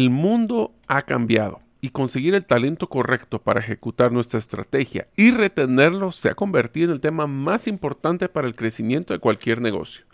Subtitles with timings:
[0.00, 6.10] El mundo ha cambiado y conseguir el talento correcto para ejecutar nuestra estrategia y retenerlo
[6.10, 10.06] se ha convertido en el tema más importante para el crecimiento de cualquier negocio.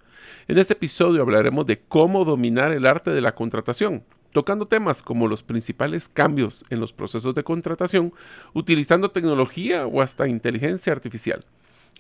[0.48, 4.02] En este episodio hablaremos de cómo dominar el arte de la contratación,
[4.32, 8.12] tocando temas como los principales cambios en los procesos de contratación,
[8.54, 11.44] utilizando tecnología o hasta inteligencia artificial,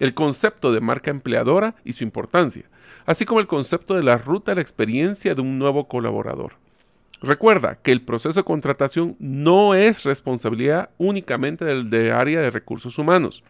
[0.00, 2.64] el concepto de marca empleadora y su importancia,
[3.04, 6.65] así como el concepto de la ruta de la experiencia de un nuevo colaborador.
[7.22, 13.42] Recuerda que el proceso de contratación no es responsabilidad únicamente del área de recursos humanos.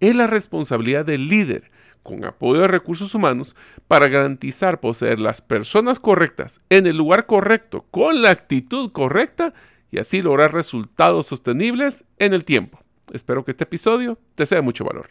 [0.00, 1.70] Es la responsabilidad del líder,
[2.02, 3.54] con apoyo de recursos humanos,
[3.88, 9.54] para garantizar poseer las personas correctas en el lugar correcto, con la actitud correcta
[9.90, 12.80] y así lograr resultados sostenibles en el tiempo.
[13.12, 15.10] Espero que este episodio te sea de mucho valor.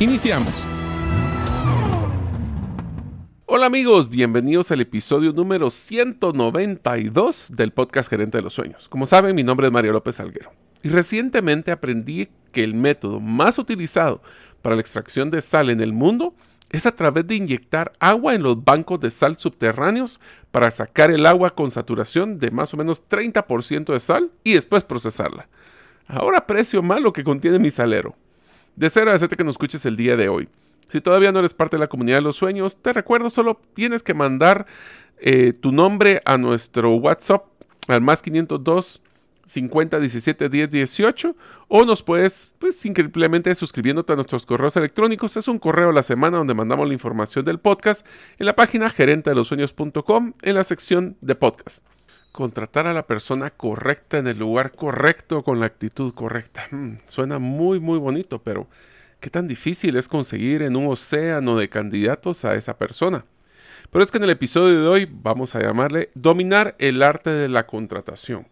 [0.00, 0.66] Iniciamos.
[3.44, 8.88] Hola amigos, bienvenidos al episodio número 192 del podcast Gerente de los Sueños.
[8.88, 10.52] Como saben, mi nombre es Mario López Alguero
[10.82, 14.22] y recientemente aprendí que el método más utilizado
[14.62, 16.34] para la extracción de sal en el mundo
[16.70, 20.18] es a través de inyectar agua en los bancos de sal subterráneos
[20.50, 24.82] para sacar el agua con saturación de más o menos 30% de sal y después
[24.82, 25.48] procesarla.
[26.06, 28.16] Ahora aprecio más lo que contiene mi salero.
[28.76, 30.48] Deseo agradecerte que nos escuches el día de hoy.
[30.88, 34.02] Si todavía no eres parte de la comunidad de los sueños, te recuerdo, solo tienes
[34.02, 34.66] que mandar
[35.18, 37.44] eh, tu nombre a nuestro WhatsApp
[37.88, 39.00] al más 502
[39.46, 41.36] 50 17 10 18
[41.68, 46.02] o nos puedes pues simplemente suscribiéndote a nuestros correos electrónicos es un correo a la
[46.02, 48.04] semana donde mandamos la información del podcast
[48.38, 51.95] en la página gerente de los en la sección de podcast
[52.36, 57.38] contratar a la persona correcta en el lugar correcto con la actitud correcta hmm, suena
[57.38, 58.68] muy muy bonito pero
[59.20, 63.24] qué tan difícil es conseguir en un océano de candidatos a esa persona
[63.90, 67.48] pero es que en el episodio de hoy vamos a llamarle dominar el arte de
[67.48, 68.46] la contratación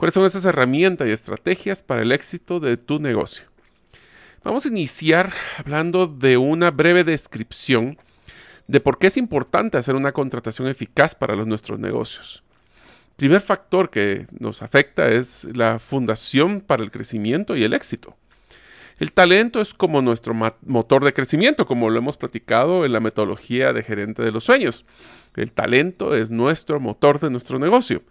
[0.00, 3.44] ¿Cuáles son esas herramientas y estrategias para el éxito de tu negocio?
[4.42, 7.98] Vamos a iniciar hablando de una breve descripción
[8.66, 12.42] de por qué es importante hacer una contratación eficaz para los, nuestros negocios.
[13.20, 18.16] Primer factor que nos afecta es la fundación para el crecimiento y el éxito.
[18.98, 23.74] El talento es como nuestro motor de crecimiento, como lo hemos platicado en la metodología
[23.74, 24.86] de gerente de los sueños.
[25.36, 28.02] El talento es nuestro motor de nuestro negocio.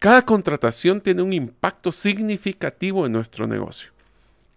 [0.00, 3.92] Cada contratación tiene un impacto significativo en nuestro negocio.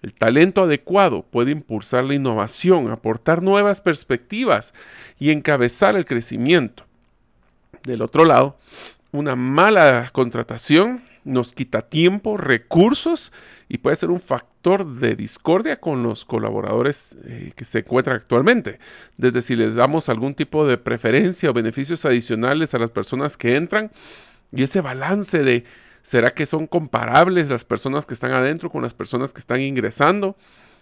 [0.01, 4.73] El talento adecuado puede impulsar la innovación, aportar nuevas perspectivas
[5.19, 6.83] y encabezar el crecimiento.
[7.83, 8.57] Del otro lado,
[9.13, 13.31] una mala contratación nos quita tiempo, recursos
[13.69, 18.79] y puede ser un factor de discordia con los colaboradores eh, que se encuentran actualmente.
[19.17, 23.55] Desde si les damos algún tipo de preferencia o beneficios adicionales a las personas que
[23.55, 23.91] entran
[24.51, 25.63] y ese balance de,
[26.01, 30.35] ¿será que son comparables las personas que están adentro con las personas que están ingresando?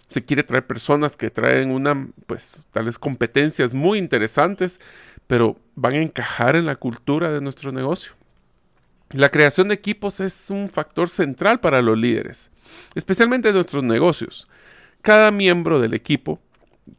[0.08, 4.80] Se quiere traer personas que traen una, pues, tales competencias muy interesantes,
[5.26, 8.12] pero van a encajar en la cultura de nuestro negocio.
[9.12, 12.50] La creación de equipos es un factor central para los líderes,
[12.94, 14.48] especialmente en nuestros negocios.
[15.02, 16.40] Cada miembro del equipo,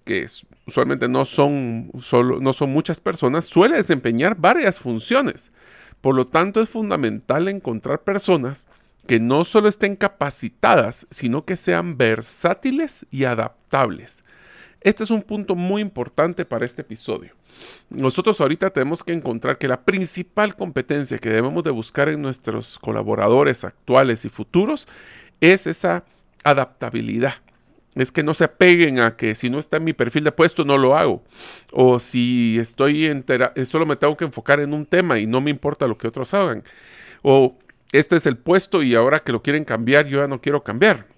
[0.06, 0.27] que
[0.68, 5.51] usualmente no son, solo, no son muchas personas, suele desempeñar varias funciones.
[6.01, 8.68] Por lo tanto, es fundamental encontrar personas
[9.07, 14.24] que no solo estén capacitadas, sino que sean versátiles y adaptables.
[14.81, 17.33] Este es un punto muy importante para este episodio.
[17.89, 22.79] Nosotros ahorita tenemos que encontrar que la principal competencia que debemos de buscar en nuestros
[22.79, 24.88] colaboradores actuales y futuros
[25.41, 26.03] es esa
[26.44, 27.35] adaptabilidad.
[27.95, 30.65] Es que no se apeguen a que si no está en mi perfil de puesto
[30.65, 31.23] no lo hago.
[31.71, 35.51] O si estoy entera, solo me tengo que enfocar en un tema y no me
[35.51, 36.63] importa lo que otros hagan.
[37.21, 37.55] O
[37.91, 41.12] este es el puesto y ahora que lo quieren cambiar yo ya no quiero cambiar.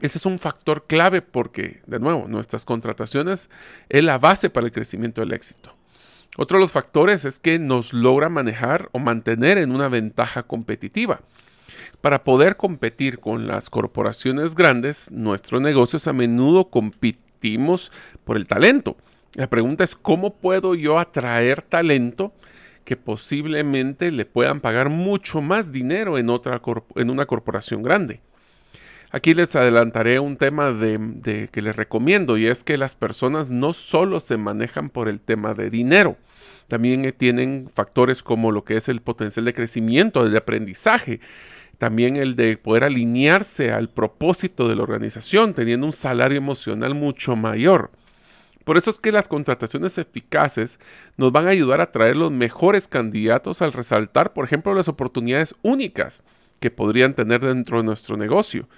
[0.00, 3.50] Ese es un factor clave porque, de nuevo, nuestras contrataciones
[3.88, 5.74] es la base para el crecimiento del éxito.
[6.36, 11.20] Otro de los factores es que nos logra manejar o mantener en una ventaja competitiva.
[12.00, 17.92] Para poder competir con las corporaciones grandes, nuestros negocios a menudo competimos
[18.24, 18.96] por el talento.
[19.34, 22.32] La pregunta es cómo puedo yo atraer talento
[22.84, 26.62] que posiblemente le puedan pagar mucho más dinero en, otra
[26.96, 28.20] en una corporación grande.
[29.12, 33.72] Aquí les adelantaré un tema de, que les recomiendo y es que las personas no
[33.72, 36.16] solo se manejan por el tema de dinero,
[36.68, 41.20] también eh, tienen factores como lo que es el potencial de crecimiento, de aprendizaje,
[41.78, 47.34] también el de poder alinearse al propósito de la organización, teniendo un salario emocional mucho
[47.34, 47.90] mayor.
[48.62, 50.78] Por eso es que las contrataciones eficaces
[51.16, 55.56] nos van a ayudar a traer los mejores candidatos al resaltar, por ejemplo, las oportunidades
[55.62, 56.22] únicas
[56.60, 58.68] que podrían tener dentro de nuestro negocio.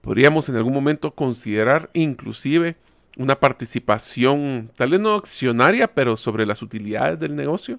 [0.00, 2.76] Podríamos en algún momento considerar inclusive
[3.16, 7.78] una participación, tal vez no accionaria, pero sobre las utilidades del negocio.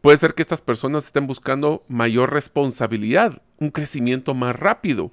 [0.00, 5.12] Puede ser que estas personas estén buscando mayor responsabilidad, un crecimiento más rápido,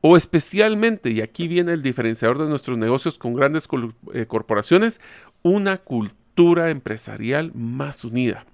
[0.00, 3.68] o especialmente, y aquí viene el diferenciador de nuestros negocios con grandes
[4.12, 5.00] eh, corporaciones,
[5.42, 8.44] una cultura empresarial más unida.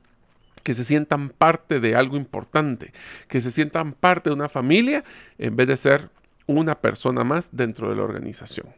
[0.62, 2.93] Que se sientan parte de algo importante,
[3.29, 5.05] que se sientan parte de una familia
[5.38, 6.11] en vez de ser
[6.58, 8.69] una persona más dentro de la organización.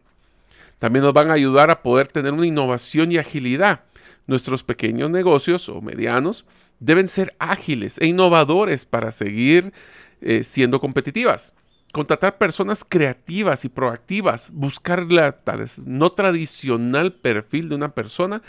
[0.79, 3.85] También nos van a ayudar a poder tener una innovación y agilidad.
[4.27, 6.45] Nuestros pequeños negocios o medianos
[6.81, 9.73] deben ser ágiles e innovadores para seguir
[10.21, 11.55] eh, siendo competitivas.
[11.93, 18.43] Contratar personas creativas y proactivas, buscar la tal no tradicional perfil de una persona,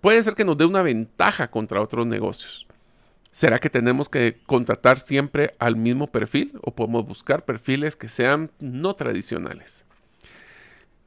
[0.00, 2.66] puede ser que nos dé una ventaja contra otros negocios.
[3.32, 8.50] ¿Será que tenemos que contratar siempre al mismo perfil o podemos buscar perfiles que sean
[8.58, 9.86] no tradicionales?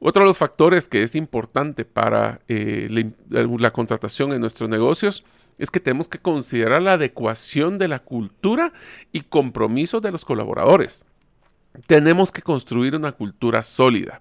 [0.00, 2.88] Otro de los factores que es importante para eh,
[3.28, 5.24] la, contratación en nuestros negocios
[5.58, 8.72] es que tenemos que considerar la adecuación de la cultura
[9.12, 11.04] y compromiso de los colaboradores.
[11.86, 14.20] Tenemos que construir una cultura sólida.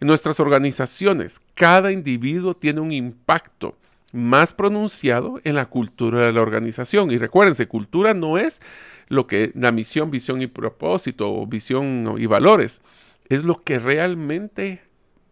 [0.00, 3.76] En nuestras organizaciones, cada individuo tiene un impacto
[4.12, 7.10] más pronunciado en la cultura de la organización.
[7.10, 8.60] Y recuérdense, cultura no es
[9.08, 12.82] lo que la misión, visión y propósito o visión y valores.
[13.28, 14.82] Es lo que realmente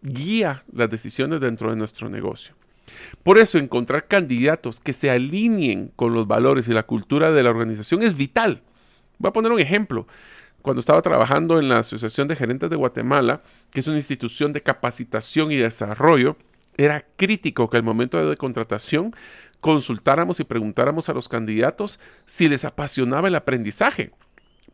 [0.02, 2.54] guía las decisiones dentro de nuestro negocio.
[3.22, 7.50] Por eso encontrar candidatos que se alineen con los valores y la cultura de la
[7.50, 8.62] organización es vital.
[9.18, 10.06] Voy a poner un ejemplo.
[10.62, 14.62] Cuando estaba trabajando en la Asociación de Gerentes de Guatemala, que es una institución de
[14.62, 16.36] capacitación y desarrollo,
[16.78, 19.14] era crítico que al momento de contratación
[19.60, 24.12] consultáramos y preguntáramos a los candidatos si les apasionaba el aprendizaje.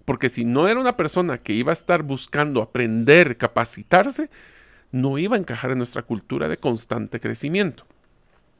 [0.04, 4.30] Porque si no era una persona que iba a estar buscando aprender, capacitarse,
[4.92, 7.86] no iba a encajar en nuestra cultura de constante crecimiento.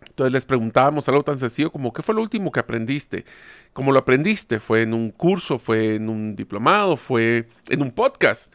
[0.08, 3.24] Entonces les preguntábamos algo tan sencillo como ¿qué fue lo último que aprendiste?
[3.72, 4.58] ¿Cómo lo aprendiste?
[4.58, 5.58] ¿Fue en un curso?
[5.58, 6.96] ¿Fue en un diplomado?
[6.96, 8.52] ¿Fue en un podcast?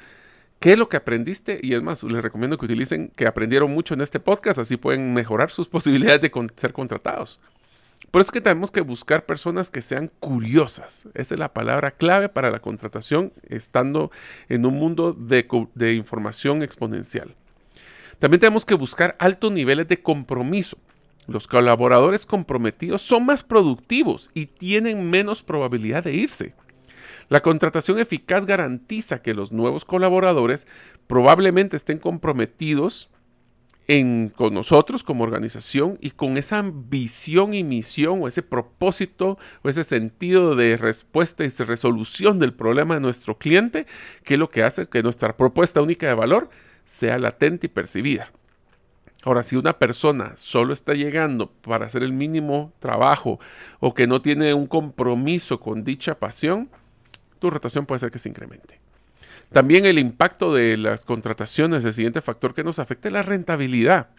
[0.59, 1.59] ¿Qué es lo que aprendiste?
[1.63, 5.13] Y es más, les recomiendo que utilicen que aprendieron mucho en este podcast, así pueden
[5.13, 7.39] mejorar sus posibilidades de ser contratados.
[8.11, 11.07] Por eso es que tenemos que buscar personas que sean curiosas.
[11.13, 14.11] Esa es la palabra clave para la contratación, estando
[14.47, 17.35] en un mundo de información exponencial.
[18.17, 20.77] También tenemos que buscar altos niveles de compromiso.
[21.27, 26.53] Los colaboradores comprometidos son más productivos y tienen menos probabilidad de irse.
[27.29, 30.67] La contratación eficaz garantiza que los nuevos colaboradores
[31.07, 33.09] probablemente estén comprometidos
[34.36, 39.83] con nosotros como organización y con esa visión y misión o ese propósito o ese
[39.83, 43.88] sentido de respuesta y resolución del problema de nuestro cliente,
[44.24, 46.51] que es lo que hace que nuestra propuesta única de valor
[46.86, 48.31] sea latente y percibida.
[49.24, 53.39] Ahora, si una persona solo está llegando para hacer el mínimo trabajo
[53.79, 56.69] o que no tiene un compromiso con dicha pasión,
[57.39, 58.79] tu rotación puede ser que se incremente.
[59.51, 64.10] También el impacto de las contrataciones, el siguiente factor que nos afecta es la rentabilidad.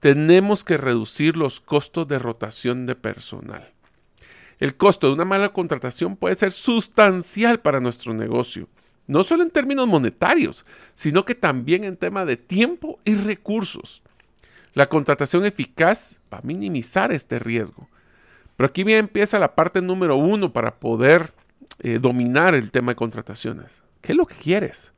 [0.00, 3.70] Tenemos que reducir los costos de rotación de personal.
[4.58, 8.68] El costo de una mala contratación puede ser sustancial para nuestro negocio,
[9.06, 14.02] no solo en términos monetarios, sino que también en tema de tiempo y recursos.
[14.74, 17.88] La contratación eficaz va a minimizar este riesgo.
[18.56, 21.32] Pero aquí bien empieza la parte número uno para poder
[21.82, 23.82] eh, dominar el tema de contrataciones.
[24.02, 24.92] ¿Qué es lo que quieres?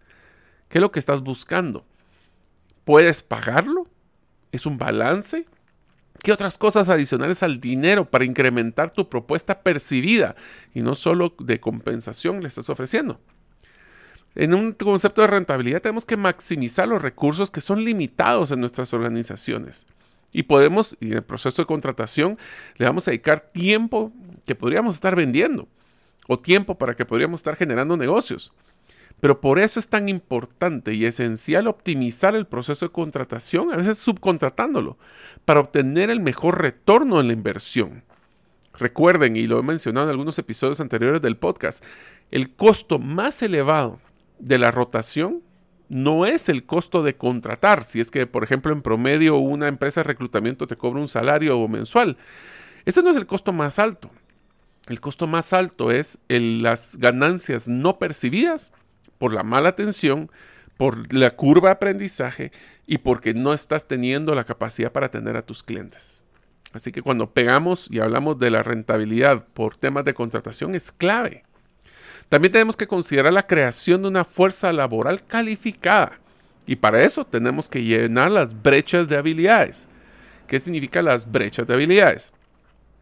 [0.68, 1.84] ¿Qué es lo que estás buscando?
[2.84, 3.86] ¿Puedes pagarlo?
[4.50, 5.46] ¿Es un balance?
[6.22, 10.34] ¿Qué otras cosas adicionales al dinero para incrementar tu propuesta percibida
[10.74, 13.20] y no solo de compensación le estás ofreciendo?
[14.34, 18.92] En un concepto de rentabilidad tenemos que maximizar los recursos que son limitados en nuestras
[18.92, 19.86] organizaciones.
[20.32, 22.38] Y podemos, y en el proceso de contratación,
[22.76, 24.10] le vamos a dedicar tiempo
[24.46, 25.68] que podríamos estar vendiendo
[26.32, 28.52] o tiempo para que podríamos estar generando negocios.
[29.20, 33.98] Pero por eso es tan importante y esencial optimizar el proceso de contratación, a veces
[33.98, 34.98] subcontratándolo,
[35.44, 38.02] para obtener el mejor retorno en la inversión.
[38.74, 41.84] Recuerden, y lo he mencionado en algunos episodios anteriores del podcast,
[42.30, 44.00] el costo más elevado
[44.38, 45.42] de la rotación
[45.88, 47.84] no es el costo de contratar.
[47.84, 51.68] Si es que, por ejemplo, en promedio una empresa de reclutamiento te cobra un salario
[51.68, 52.16] mensual.
[52.86, 54.10] Ese no es el costo más alto.
[54.88, 58.72] El costo más alto es las ganancias no percibidas
[59.18, 60.30] por la mala atención,
[60.76, 62.52] por la curva de aprendizaje
[62.86, 66.24] y porque no estás teniendo la capacidad para atender a tus clientes.
[66.72, 71.44] Así que cuando pegamos y hablamos de la rentabilidad por temas de contratación es clave.
[72.28, 76.18] También tenemos que considerar la creación de una fuerza laboral calificada.
[76.66, 79.86] Y para eso tenemos que llenar las brechas de habilidades.
[80.46, 82.32] ¿Qué significa las brechas de habilidades?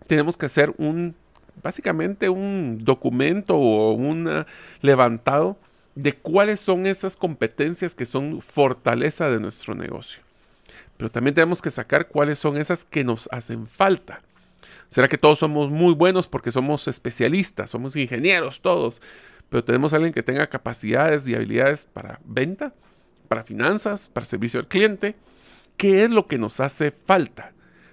[0.07, 1.15] Tenemos que hacer un,
[1.63, 4.45] básicamente un documento o un
[4.81, 5.57] levantado
[5.95, 10.23] de cuáles son esas competencias que son fortaleza de nuestro negocio.
[10.97, 14.23] Pero también tenemos que sacar cuáles son esas que nos hacen falta.
[14.89, 19.01] ¿Será que todos somos muy buenos porque somos especialistas, somos ingenieros todos?
[19.49, 22.73] Pero tenemos a alguien que tenga capacidades y habilidades para venta,
[23.29, 25.17] para finanzas, para servicio al cliente.
[25.77, 27.53] ¿Qué es lo que nos hace falta?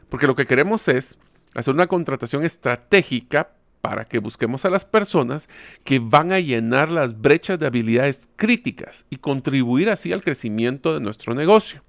[0.09, 1.19] Porque lo que queremos es
[1.53, 3.49] hacer una contratación estratégica
[3.87, 5.47] para que busquemos a las personas
[5.85, 10.99] que van a llenar las brechas de habilidades críticas y contribuir así al crecimiento de
[10.99, 11.81] nuestro negocio.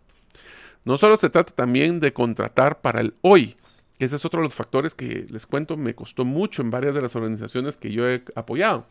[0.84, 3.56] No solo se trata también de contratar para el hoy,
[3.98, 7.02] ese es otro de los factores que les cuento, me costó mucho en varias de
[7.02, 8.86] las organizaciones que yo he apoyado.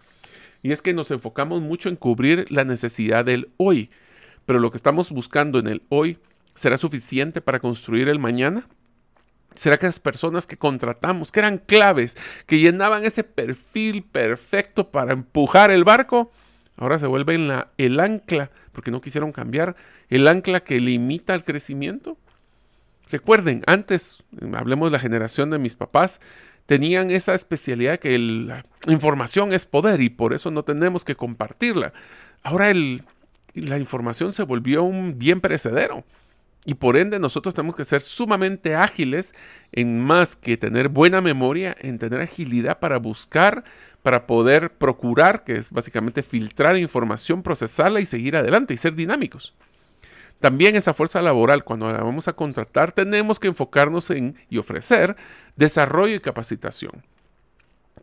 [0.62, 3.90] Y es que nos enfocamos mucho en cubrir la necesidad del hoy.
[4.46, 6.18] Pero lo que estamos buscando en el hoy,
[6.56, 8.68] ¿será suficiente para construir el mañana?
[9.58, 15.14] ¿Será que las personas que contratamos, que eran claves, que llenaban ese perfil perfecto para
[15.14, 16.32] empujar el barco,
[16.76, 19.76] ahora se vuelven la, el ancla, porque no quisieron cambiar,
[20.10, 22.18] el ancla que limita el crecimiento?
[23.10, 24.22] Recuerden, antes,
[24.54, 26.22] hablemos de la generación de mis papás,
[26.68, 31.94] tenían esa especialidad que la información es poder y por eso no tenemos que compartirla.
[32.44, 32.72] Ahora
[33.56, 36.04] la información se volvió un bien perecedero
[36.68, 39.34] y por ende nosotros tenemos que ser sumamente ágiles
[39.72, 43.64] en más que tener buena memoria, en tener agilidad para buscar,
[44.04, 49.56] para poder procurar, que es básicamente filtrar información, procesarla y seguir adelante y ser dinámicos.
[50.42, 55.16] También esa fuerza laboral, cuando la vamos a contratar, tenemos que enfocarnos en y ofrecer
[55.56, 57.02] desarrollo y capacitación.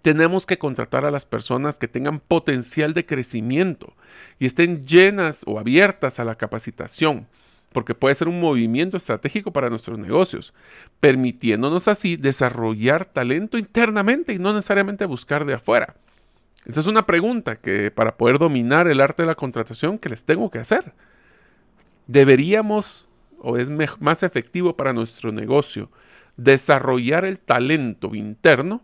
[0.01, 3.93] Tenemos que contratar a las personas que tengan potencial de crecimiento
[4.39, 7.29] y estén llenas o abiertas a la capacitación,
[7.75, 10.55] porque puede ser un movimiento estratégico para nuestros negocios,
[11.01, 15.97] permitiéndonos así desarrollar talento internamente y no necesariamente buscar de afuera.
[16.67, 20.25] Esa es una pregunta que para poder dominar el arte de la contratación que les
[20.25, 20.95] tengo que hacer
[22.07, 23.09] deberíamos,
[23.41, 25.91] o es más efectivo para nuestro negocio,
[26.37, 28.83] desarrollar el talento interno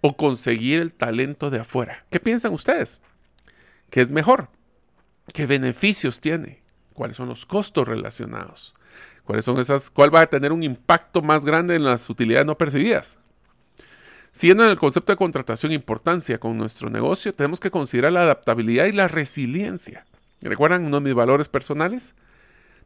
[0.00, 2.06] o conseguir el talento de afuera.
[2.08, 3.02] ¿Qué piensan ustedes?
[3.90, 4.48] ¿Qué es mejor?
[5.34, 6.65] ¿Qué beneficios tiene?
[6.96, 8.74] ¿Cuáles son los costos relacionados?
[9.24, 9.90] ¿Cuáles son esas?
[9.90, 13.18] ¿Cuál va a tener un impacto más grande en las utilidades no percibidas?
[14.32, 18.86] Siguiendo en el concepto de contratación importancia con nuestro negocio, tenemos que considerar la adaptabilidad
[18.86, 20.04] y la resiliencia.
[20.40, 22.14] ¿Recuerdan uno de mis valores personales?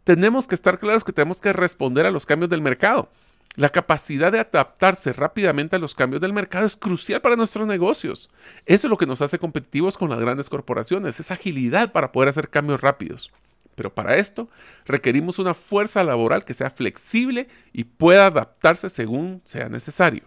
[0.04, 3.10] tenemos que estar claros que tenemos que responder a los cambios del mercado.
[3.56, 8.30] La capacidad de adaptarse rápidamente a los cambios del mercado es crucial para nuestros negocios.
[8.64, 12.28] Eso es lo que nos hace competitivos con las grandes corporaciones, esa agilidad para poder
[12.28, 13.32] hacer cambios rápidos.
[13.74, 14.48] Pero para esto
[14.84, 20.22] requerimos una fuerza laboral que sea flexible y pueda adaptarse según sea necesario.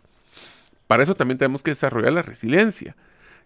[0.88, 2.96] Para eso también tenemos que desarrollar la resiliencia.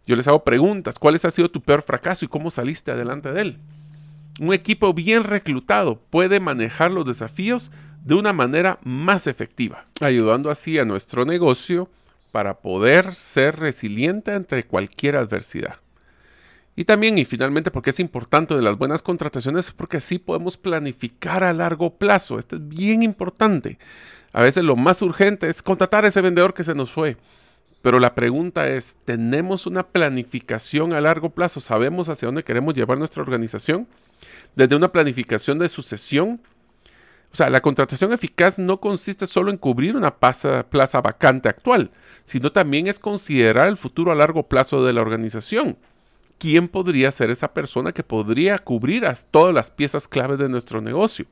[0.05, 3.41] Yo les hago preguntas, ¿cuál ha sido tu peor fracaso y cómo saliste adelante de
[3.41, 3.59] él?
[4.39, 7.71] un equipo bien reclutado puede manejar los desafíos
[8.03, 11.89] de una manera más efectiva, ayudando así a nuestro negocio
[12.31, 15.75] para poder ser resiliente ante cualquier adversidad.
[16.79, 20.57] Y también, y finalmente, porque es importante de las buenas contrataciones, es porque así podemos
[20.57, 22.37] planificar a largo plazo.
[22.37, 23.79] Esto es bien importante.
[24.31, 27.17] A veces lo más urgente es contratar a ese vendedor que se nos fue.
[27.81, 31.61] Pero la pregunta es, ¿tenemos una planificación a largo plazo?
[31.61, 33.87] ¿Sabemos hacia dónde queremos llevar nuestra organización?
[34.55, 36.39] Desde una planificación de sucesión.
[37.33, 41.89] O sea, la contratación eficaz no consiste solo en cubrir una plaza vacante actual,
[42.23, 45.75] sino también es considerar el futuro a largo plazo de la organización
[46.37, 50.81] quién podría ser esa persona que podría cubrir a todas las piezas claves de nuestro
[50.81, 51.25] negocio.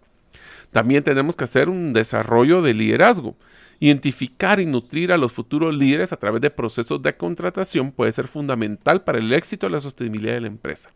[0.71, 3.35] También tenemos que hacer un desarrollo de liderazgo.
[3.79, 8.27] Identificar y nutrir a los futuros líderes a través de procesos de contratación puede ser
[8.27, 10.91] fundamental para el éxito y la sostenibilidad de la empresa.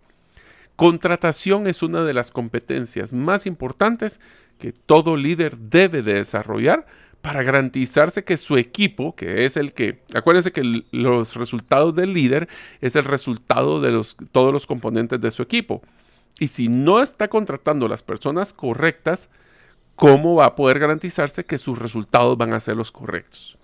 [0.76, 4.22] Contratación es una de las competencias más importantes
[4.58, 6.86] que todo líder debe de desarrollar
[7.22, 12.48] para garantizarse que su equipo, que es el que, acuérdense que los resultados del líder
[12.82, 15.82] es el resultado de los, todos los componentes de su equipo.
[16.40, 19.30] Y si no está contratando las personas correctas,
[19.96, 23.58] ¿cómo va a poder garantizarse que sus resultados van a ser los correctos?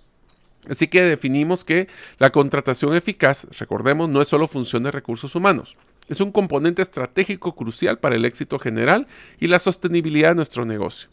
[0.68, 5.76] Así que definimos que la contratación eficaz, recordemos, no es solo función de recursos humanos,
[6.08, 9.06] es un componente estratégico crucial para el éxito general
[9.40, 11.08] y la sostenibilidad de nuestro negocio.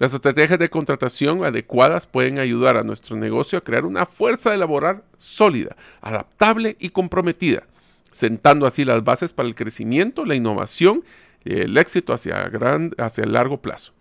[0.00, 4.56] Las estrategias de contratación adecuadas pueden ayudar a nuestro negocio a crear una fuerza de
[4.56, 7.64] laboral sólida, adaptable y comprometida,
[8.10, 11.04] sentando así las bases para el crecimiento, la innovación
[11.44, 12.50] y el éxito hacia,
[12.96, 13.92] hacia el largo plazo.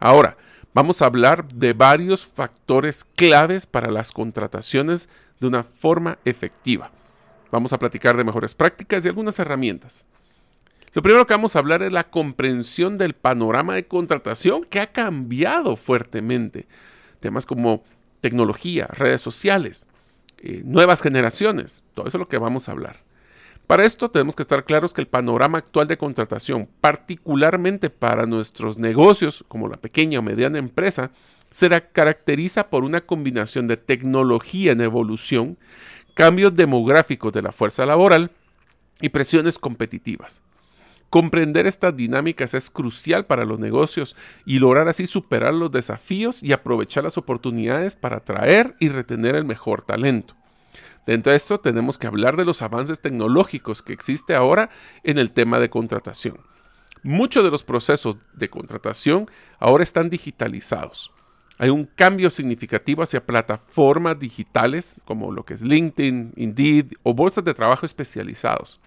[0.00, 0.36] Ahora,
[0.74, 6.90] vamos a hablar de varios factores claves para las contrataciones de una forma efectiva.
[7.52, 10.04] Vamos a platicar de mejores prácticas y algunas herramientas.
[10.92, 14.92] Lo primero que vamos a hablar es la comprensión del panorama de contratación que ha
[14.92, 16.66] cambiado fuertemente.
[17.20, 17.84] Temas como
[18.20, 19.86] tecnología, redes sociales,
[20.38, 23.08] eh, nuevas generaciones, todo eso es lo que vamos a hablar.
[23.66, 28.78] Para esto tenemos que estar claros que el panorama actual de contratación, particularmente para nuestros
[28.78, 31.10] negocios como la pequeña o mediana empresa,
[31.50, 35.58] se caracteriza por una combinación de tecnología en evolución,
[36.14, 38.30] cambios demográficos de la fuerza laboral
[39.02, 40.42] y presiones competitivas.
[41.10, 46.52] Comprender estas dinámicas es crucial para los negocios y lograr así superar los desafíos y
[46.52, 50.34] aprovechar las oportunidades para atraer y retener el mejor talento.
[51.06, 54.68] Dentro de esto tenemos que hablar de los avances tecnológicos que existe ahora
[55.02, 56.40] en el tema de contratación.
[57.02, 61.10] Muchos de los procesos de contratación ahora están digitalizados.
[61.56, 67.44] Hay un cambio significativo hacia plataformas digitales como lo que es LinkedIn, Indeed o bolsas
[67.44, 68.78] de trabajo especializados.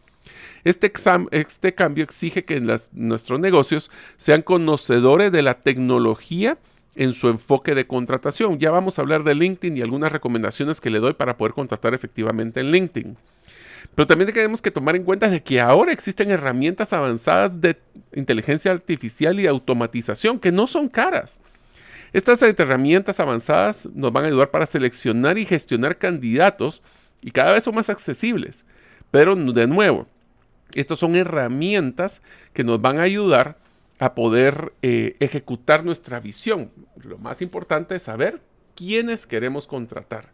[0.64, 0.92] Este,
[1.32, 2.62] este cambio exige que
[2.94, 6.58] nuestros negocios sean conocedores de la tecnología
[6.96, 8.60] en su enfoque de contratación.
[8.60, 11.94] Ya vamos a hablar de LinkedIn y algunas recomendaciones que le doy para poder contratar
[11.94, 13.18] efectivamente en LinkedIn.
[13.96, 17.78] Pero también tenemos que tomar en cuenta de que ahora existen herramientas avanzadas de
[18.14, 21.40] inteligencia artificial y automatización que no son caras.
[22.14, 26.82] Estas herramientas avanzadas nos van a ayudar para seleccionar y gestionar candidatos
[27.22, 28.66] y cada vez son más accesibles.
[29.12, 30.08] Pero de nuevo,
[30.74, 32.22] estas son herramientas
[32.54, 33.58] que nos van a ayudar
[34.00, 36.72] a poder eh, ejecutar nuestra visión.
[37.04, 38.42] Lo más importante es saber
[38.76, 40.30] quiénes queremos contratar.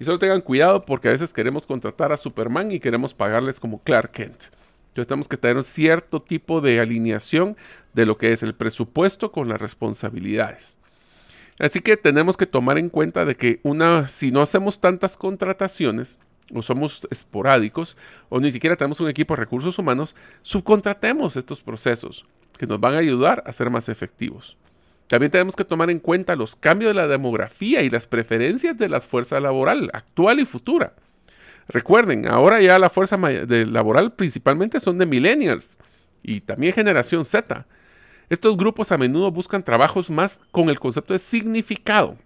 [0.00, 3.80] Y solo tengan cuidado porque a veces queremos contratar a Superman y queremos pagarles como
[3.82, 4.44] Clark Kent.
[4.88, 7.56] Entonces tenemos que tener cierto tipo de alineación
[7.92, 10.78] de lo que es el presupuesto con las responsabilidades.
[11.58, 16.18] Así que tenemos que tomar en cuenta de que una, si no hacemos tantas contrataciones,
[16.52, 17.96] o somos esporádicos
[18.28, 22.26] o ni siquiera tenemos un equipo de recursos humanos, subcontratemos estos procesos
[22.58, 24.56] que nos van a ayudar a ser más efectivos.
[25.06, 28.88] También tenemos que tomar en cuenta los cambios de la demografía y las preferencias de
[28.88, 30.94] la fuerza laboral actual y futura.
[31.68, 35.78] Recuerden, ahora ya la fuerza laboral principalmente son de millennials
[36.22, 37.66] y también generación Z.
[38.30, 42.16] Estos grupos a menudo buscan trabajos más con el concepto de significado,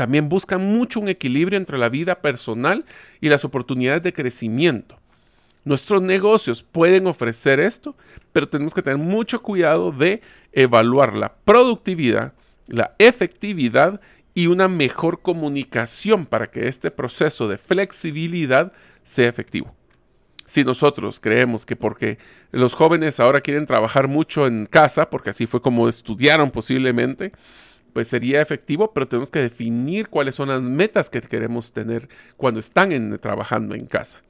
[0.00, 2.86] también buscan mucho un equilibrio entre la vida personal
[3.20, 4.98] y las oportunidades de crecimiento.
[5.66, 7.94] Nuestros negocios pueden ofrecer esto,
[8.32, 10.22] pero tenemos que tener mucho cuidado de
[10.54, 12.32] evaluar la productividad,
[12.66, 14.00] la efectividad
[14.32, 18.72] y una mejor comunicación para que este proceso de flexibilidad
[19.04, 19.74] sea efectivo.
[20.46, 22.16] Si nosotros creemos que porque
[22.52, 27.32] los jóvenes ahora quieren trabajar mucho en casa, porque así fue como estudiaron posiblemente,
[27.92, 32.60] pues sería efectivo, pero tenemos que definir cuáles son las metas que queremos tener cuando
[32.60, 34.20] están trabajando en casa.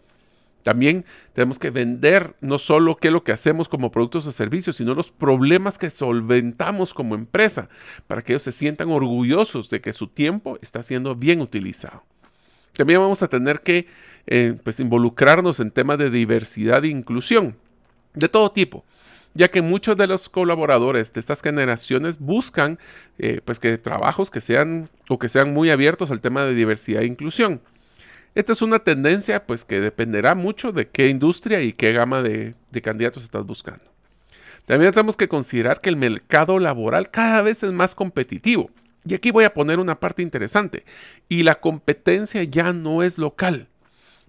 [0.62, 4.76] También tenemos que vender no solo qué es lo que hacemos como productos o servicios,
[4.76, 7.68] sino los problemas que solventamos como empresa,
[8.06, 12.04] para que ellos se sientan orgullosos de que su tiempo está siendo bien utilizado.
[12.74, 13.86] También vamos a tener que
[14.26, 17.56] eh, pues involucrarnos en temas de diversidad e inclusión
[18.14, 18.84] de todo tipo
[19.34, 22.78] ya que muchos de los colaboradores de estas generaciones buscan
[23.18, 27.02] eh, pues que trabajos que sean o que sean muy abiertos al tema de diversidad
[27.02, 27.60] e inclusión.
[28.34, 32.54] Esta es una tendencia pues que dependerá mucho de qué industria y qué gama de,
[32.70, 33.84] de candidatos estás buscando.
[34.66, 38.70] También tenemos que considerar que el mercado laboral cada vez es más competitivo.
[39.04, 40.84] Y aquí voy a poner una parte interesante.
[41.28, 43.69] Y la competencia ya no es local.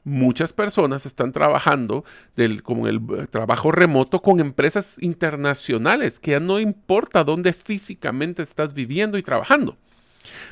[0.03, 2.03] Muchas personas están trabajando
[2.35, 8.41] del, como el eh, trabajo remoto con empresas internacionales, que ya no importa dónde físicamente
[8.41, 9.77] estás viviendo y trabajando.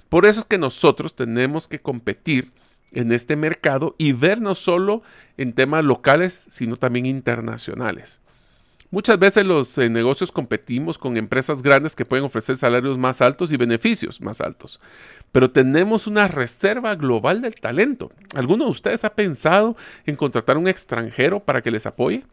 [0.08, 2.52] Por eso es que nosotros tenemos que competir
[2.92, 5.02] en este mercado y ver no solo
[5.38, 8.22] en temas locales, sino también internacionales.
[8.92, 13.52] Muchas veces los eh, negocios competimos con empresas grandes que pueden ofrecer salarios más altos
[13.52, 14.80] y beneficios más altos,
[15.32, 18.12] pero tenemos una reserva global del talento.
[18.34, 22.24] ¿Alguno de ustedes ha pensado en contratar un extranjero para que les apoye?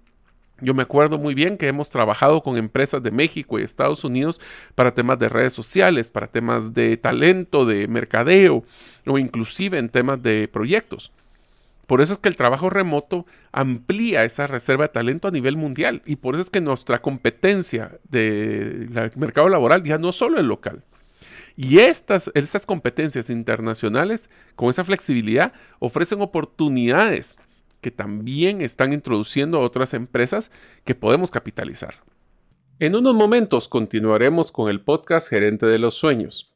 [0.62, 4.40] Yo me acuerdo muy bien que hemos trabajado con empresas de México y Estados Unidos
[4.74, 8.64] para temas de redes sociales, para temas de talento, de mercadeo
[9.04, 11.12] o inclusive en temas de proyectos.
[11.86, 16.02] Por eso es que el trabajo remoto amplía esa reserva de talento a nivel mundial
[16.04, 20.82] y por eso es que nuestra competencia del mercado laboral ya no solo es local.
[21.56, 27.38] Y estas, estas competencias internacionales, con esa flexibilidad, ofrecen oportunidades
[27.80, 30.50] que también están introduciendo otras empresas
[30.84, 31.94] que podemos capitalizar.
[32.78, 36.55] En unos momentos continuaremos con el podcast Gerente de los Sueños.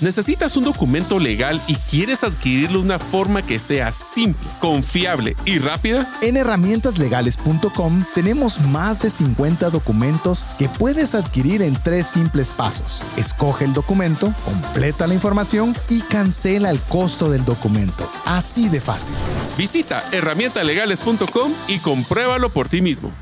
[0.00, 5.58] ¿Necesitas un documento legal y quieres adquirirlo de una forma que sea simple, confiable y
[5.58, 6.10] rápida?
[6.22, 13.02] En herramientaslegales.com tenemos más de 50 documentos que puedes adquirir en tres simples pasos.
[13.18, 18.10] Escoge el documento, completa la información y cancela el costo del documento.
[18.24, 19.14] Así de fácil.
[19.58, 23.12] Visita herramientaslegales.com y compruébalo por ti mismo.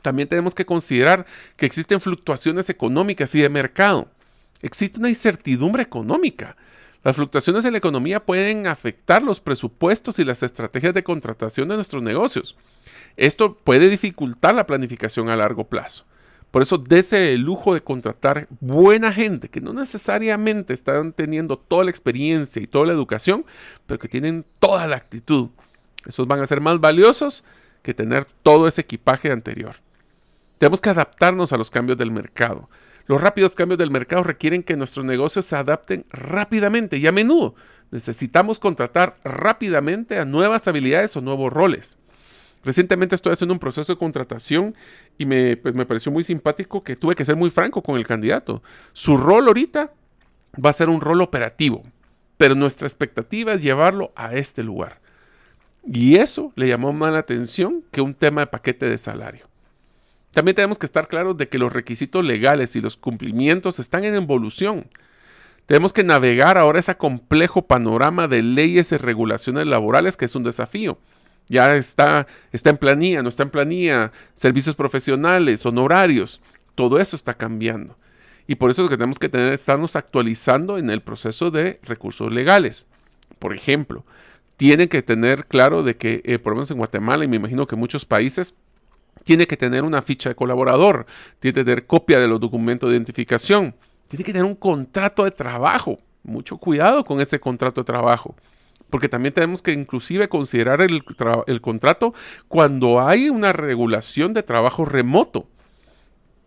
[0.00, 1.26] También tenemos que considerar
[1.58, 4.08] que existen fluctuaciones económicas y de mercado
[4.62, 6.56] existe una incertidumbre económica.
[7.04, 11.76] Las fluctuaciones en la economía pueden afectar los presupuestos y las estrategias de contratación de
[11.76, 12.56] nuestros negocios.
[13.16, 16.04] Esto puede dificultar la planificación a largo plazo.
[16.50, 21.84] Por eso, dese el lujo de contratar buena gente que no necesariamente están teniendo toda
[21.84, 23.44] la experiencia y toda la educación,
[23.86, 25.50] pero que tienen toda la actitud.
[26.06, 27.44] Esos van a ser más valiosos
[27.82, 29.76] que tener todo ese equipaje anterior.
[30.58, 32.68] Tenemos que adaptarnos a los cambios del mercado.
[33.08, 37.54] Los rápidos cambios del mercado requieren que nuestros negocios se adapten rápidamente y a menudo
[37.90, 41.98] necesitamos contratar rápidamente a nuevas habilidades o nuevos roles.
[42.64, 44.74] Recientemente estoy haciendo un proceso de contratación
[45.16, 48.06] y me, pues, me pareció muy simpático que tuve que ser muy franco con el
[48.06, 48.62] candidato.
[48.92, 49.90] Su rol ahorita
[50.62, 51.84] va a ser un rol operativo,
[52.36, 55.00] pero nuestra expectativa es llevarlo a este lugar.
[55.86, 59.46] Y eso le llamó más la atención que un tema de paquete de salario.
[60.32, 64.14] También tenemos que estar claros de que los requisitos legales y los cumplimientos están en
[64.14, 64.86] evolución.
[65.66, 70.44] Tenemos que navegar ahora ese complejo panorama de leyes y regulaciones laborales que es un
[70.44, 70.98] desafío.
[71.48, 76.40] Ya está, está en planilla, no está en planilla, servicios profesionales, honorarios,
[76.74, 77.96] todo eso está cambiando.
[78.46, 82.32] Y por eso es que tenemos que tener, estarnos actualizando en el proceso de recursos
[82.32, 82.86] legales.
[83.38, 84.04] Por ejemplo,
[84.56, 87.66] tienen que tener claro de que, eh, por lo menos en Guatemala y me imagino
[87.66, 88.54] que muchos países,
[89.28, 91.04] tiene que tener una ficha de colaborador,
[91.38, 93.74] tiene que tener copia de los documentos de identificación,
[94.08, 95.98] tiene que tener un contrato de trabajo.
[96.22, 98.34] Mucho cuidado con ese contrato de trabajo,
[98.88, 101.04] porque también tenemos que inclusive considerar el,
[101.46, 102.14] el contrato
[102.48, 105.46] cuando hay una regulación de trabajo remoto.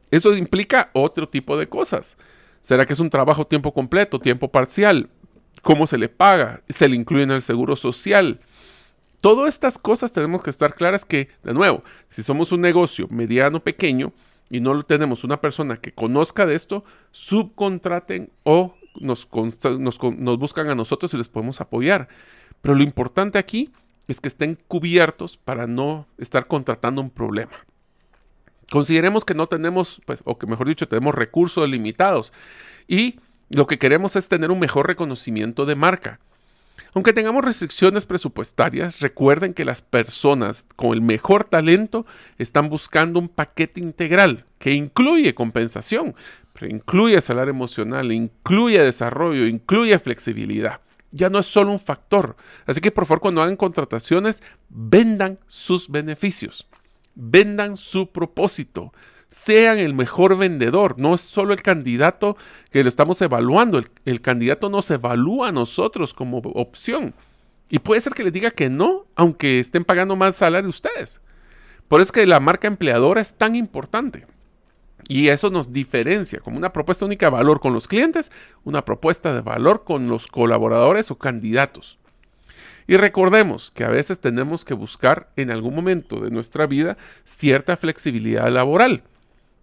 [0.09, 2.17] Eso implica otro tipo de cosas.
[2.61, 5.07] ¿Será que es un trabajo tiempo completo, tiempo parcial?
[5.61, 6.63] ¿Cómo se le paga?
[6.67, 8.39] ¿Se le incluye en el seguro social?
[9.21, 13.59] Todas estas cosas tenemos que estar claras que, de nuevo, si somos un negocio mediano,
[13.59, 14.13] pequeño,
[14.49, 19.29] y no tenemos una persona que conozca de esto, subcontraten o nos,
[19.79, 19.99] nos,
[20.39, 22.09] buscan a nosotros y les podemos apoyar.
[22.61, 23.71] Pero lo importante aquí
[24.07, 27.53] es que estén cubiertos para no estar contratando un problema.
[28.71, 32.33] Consideremos que no tenemos, pues, o que mejor dicho, tenemos recursos limitados
[32.87, 36.19] y lo que queremos es tener un mejor reconocimiento de marca.
[36.93, 42.05] Aunque tengamos restricciones presupuestarias, recuerden que las personas con el mejor talento
[42.37, 46.15] están buscando un paquete integral que incluye compensación,
[46.69, 50.81] incluye salario emocional, incluye desarrollo, incluye flexibilidad.
[51.11, 52.35] Ya no es solo un factor.
[52.65, 56.67] Así que por favor cuando hagan contrataciones, vendan sus beneficios.
[57.15, 58.93] Vendan su propósito.
[59.31, 60.99] Sean el mejor vendedor.
[60.99, 62.35] No es solo el candidato
[62.69, 63.81] que lo estamos evaluando.
[64.03, 67.13] El, candidato nos evalúa a nosotros como opción.
[67.69, 71.21] Y puede ser que les diga que no, aunque estén pagando más salario ustedes.
[71.87, 74.27] Por eso es que la marca empleadora es tan importante.
[75.07, 78.33] Y eso nos diferencia como una propuesta única de valor con los clientes,
[78.65, 81.97] una propuesta de valor con los colaboradores o candidatos.
[82.85, 87.77] Y recordemos que a veces tenemos que buscar en algún momento de nuestra vida cierta
[87.77, 89.03] flexibilidad laboral.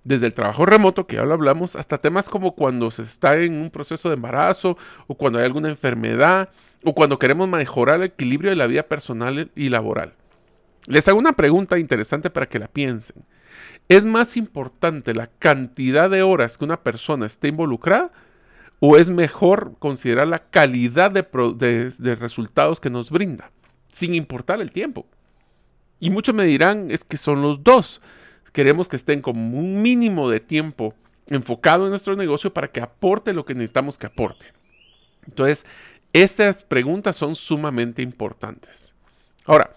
[0.04, 3.54] Desde el trabajo remoto, que ya lo hablamos, hasta temas como cuando se está en
[3.54, 6.50] un proceso de embarazo o cuando hay alguna enfermedad
[6.84, 10.14] o cuando queremos mejorar el equilibrio de la vida personal y laboral.
[10.86, 13.24] Les hago una pregunta interesante para que la piensen.
[13.88, 18.12] ¿Es más importante la cantidad de horas que una persona esté involucrada
[18.80, 23.50] o es mejor considerar la calidad de, resultados que nos brinda,
[23.92, 25.06] sin importar el tiempo?
[26.00, 28.00] Y muchos me dirán, es que son los dos.
[28.58, 30.92] Queremos que estén como un mínimo de tiempo
[31.28, 34.46] enfocado en nuestro negocio para que aporte lo que necesitamos que aporte.
[35.28, 35.64] Entonces,
[36.12, 38.96] estas preguntas son sumamente importantes.
[39.44, 39.70] Ahora,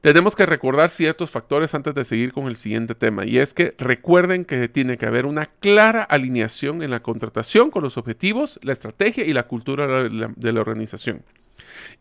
[0.00, 3.76] tenemos que recordar ciertos factores antes de seguir con el siguiente tema, y es que
[3.78, 8.72] recuerden que tiene que haber una clara alineación en la contratación con los objetivos, la
[8.72, 11.22] estrategia y la cultura de la, organización.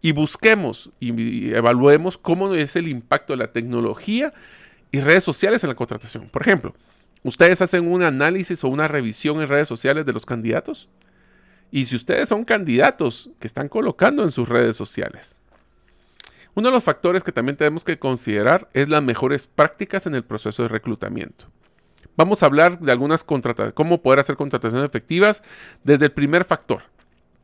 [0.02, 4.34] Y busquemos y evaluemos cómo es el impacto de la tecnología
[4.94, 6.30] y redes sociales en la contratación.
[6.30, 6.76] Por ejemplo,
[7.24, 10.88] ¿ustedes hacen un análisis o una revisión en redes sociales de los candidatos?
[11.72, 15.40] Y si ustedes son candidatos que están colocando en sus redes sociales,
[16.54, 20.24] uno de los factores que también tenemos que considerar es las mejores prácticas en el
[20.24, 21.48] proceso de reclutamiento.
[22.16, 25.42] Vamos a hablar de algunas contrataciones, cómo poder hacer contrataciones efectivas
[25.84, 26.84] desde el primer factor.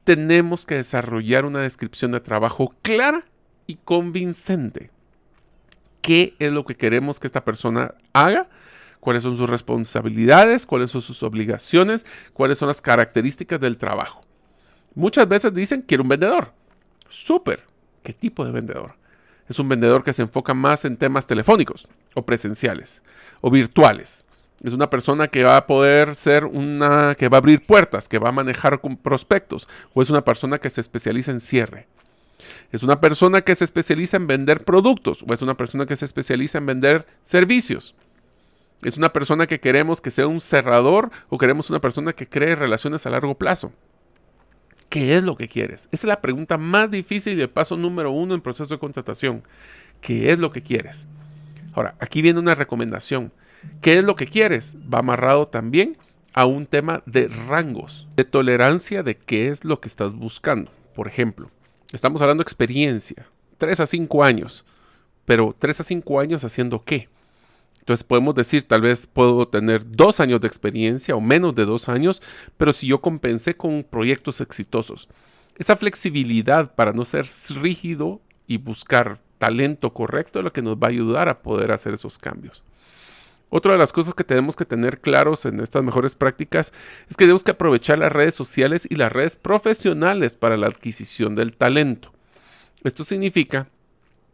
[0.04, 3.26] Tenemos que desarrollar una descripción de trabajo clara
[3.66, 4.92] y convincente.
[6.02, 8.48] ¿Qué es lo que queremos que esta persona haga?
[9.00, 10.66] ¿Cuáles son sus responsabilidades?
[10.66, 12.06] ¿Cuáles son sus obligaciones?
[12.34, 14.24] ¿Cuáles son las características del trabajo?
[14.96, 16.54] Muchas veces dicen, quiero un vendedor.
[17.08, 17.64] Súper.
[18.04, 18.96] ¿Qué tipo de vendedor?
[19.48, 23.02] Es un vendedor que se enfoca más en temas telefónicos o presenciales
[23.42, 24.26] o virtuales.
[24.64, 28.20] Es una persona que va a poder ser una, que va a abrir puertas, que
[28.20, 31.88] va a manejar prospectos, o es una persona que se especializa en cierre.
[32.72, 36.06] Es una persona que se especializa en vender productos, o es una persona que se
[36.06, 37.96] especializa en vender servicios.
[38.82, 42.56] Es una persona que queremos que sea un cerrador o queremos una persona que cree
[42.56, 43.74] relaciones a largo plazo.
[44.88, 45.90] ¿Qué es lo que quieres?
[45.92, 49.44] Esa es la pregunta más difícil y el paso número uno en proceso de contratación.
[50.02, 51.08] ¿Qué es lo que quieres?
[51.74, 53.32] Ahora, aquí viene una recomendación.
[53.82, 54.78] ¿Qué es lo que quieres?
[54.92, 55.98] Va amarrado también
[56.34, 60.72] a un tema de rangos, de tolerancia de qué es lo que estás buscando.
[60.96, 61.52] Por ejemplo,
[61.92, 64.66] estamos hablando de experiencia, 3 a 5 años,
[65.26, 67.10] pero 3 a 5 años haciendo qué?
[67.80, 71.90] Entonces podemos decir, tal vez puedo tener dos años de experiencia o menos de dos
[71.90, 72.22] años,
[72.56, 75.10] pero si yo compensé con proyectos exitosos.
[75.58, 77.26] Esa flexibilidad para no ser
[77.60, 81.94] rígido y buscar talento correcto es lo que nos va a ayudar a poder hacer
[81.94, 82.64] esos cambios.
[83.50, 86.72] Otra de las cosas que tenemos que tener claros en estas mejores prácticas
[87.10, 91.36] es que tenemos que aprovechar las redes sociales y las redes profesionales para la adquisición
[91.36, 92.14] del talento.
[92.84, 93.68] Esto significa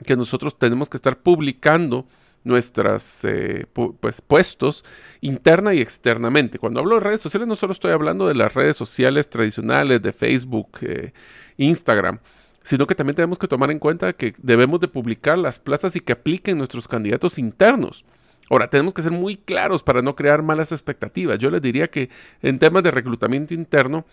[0.06, 2.06] que nosotros tenemos que estar publicando
[2.44, 4.86] nuestros eh, pues, puestos
[5.22, 6.60] interna y externamente.
[6.60, 10.14] Cuando hablo de redes sociales no solo estoy hablando de las redes sociales tradicionales de
[10.14, 11.14] Facebook, eh,
[11.58, 12.20] Instagram,
[12.64, 16.02] sino que también tenemos que tomar en cuenta que debemos de publicar las plazas y
[16.02, 18.06] que apliquen nuestros candidatos internos.
[18.50, 21.40] Ahora, tenemos que ser muy claros para no crear malas expectativas.
[21.40, 22.10] Yo les diría que
[22.42, 24.06] en temas de reclutamiento interno,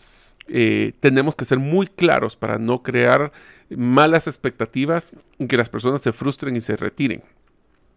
[0.48, 3.32] eh, tenemos que ser muy claros para no crear
[3.70, 7.22] malas expectativas y que las personas se frustren y se retiren.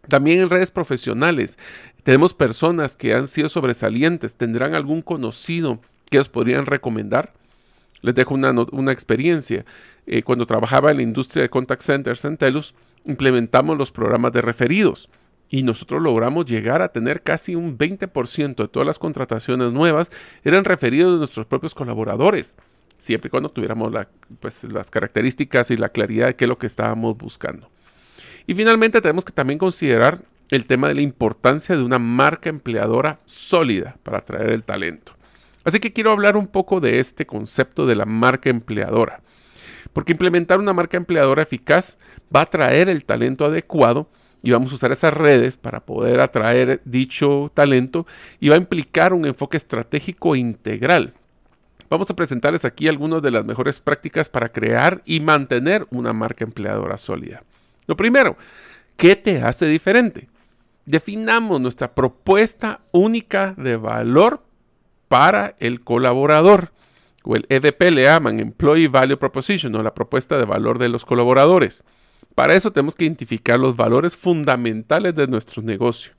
[0.07, 1.57] También en redes profesionales
[2.03, 7.33] tenemos personas que han sido sobresalientes, tendrán algún conocido que os podrían recomendar.
[8.01, 9.65] Les dejo una, experiencia.
[10.05, 14.41] Eh, cuando trabajaba en la industria de contact centers en Telus, implementamos los programas de
[14.41, 15.09] referidos
[15.49, 20.11] y nosotros logramos llegar a tener casi un 20% de todas las contrataciones nuevas
[20.43, 22.57] eran referidos de nuestros propios colaboradores,
[22.97, 23.93] siempre y cuando tuviéramos
[24.39, 27.69] pues, las características y la claridad de qué es lo que estábamos buscando.
[28.47, 33.19] Y finalmente tenemos que también considerar el tema de la importancia de una marca empleadora
[33.25, 35.13] sólida para atraer el talento.
[35.63, 39.21] Así que quiero hablar un poco de este concepto de la marca empleadora.
[39.93, 41.97] Porque implementar una marca empleadora eficaz
[42.33, 44.09] va a atraer el talento adecuado
[44.41, 48.05] y vamos a usar esas redes para poder atraer dicho talento
[48.39, 51.13] y va a implicar un enfoque estratégico integral.
[51.89, 56.43] Vamos a presentarles aquí algunas de las mejores prácticas para crear y mantener una marca
[56.43, 57.43] empleadora sólida.
[57.87, 58.37] Lo primero,
[58.97, 60.27] ¿qué te hace diferente?
[60.85, 64.43] definamos nuestra propuesta única de valor
[65.07, 66.71] para el colaborador,
[67.23, 71.05] o el EVP le llaman Employee Value Proposition, o la propuesta de valor de los
[71.05, 71.83] colaboradores.
[72.35, 76.11] Para eso tenemos que identificar los valores fundamentales de nuestro negocio.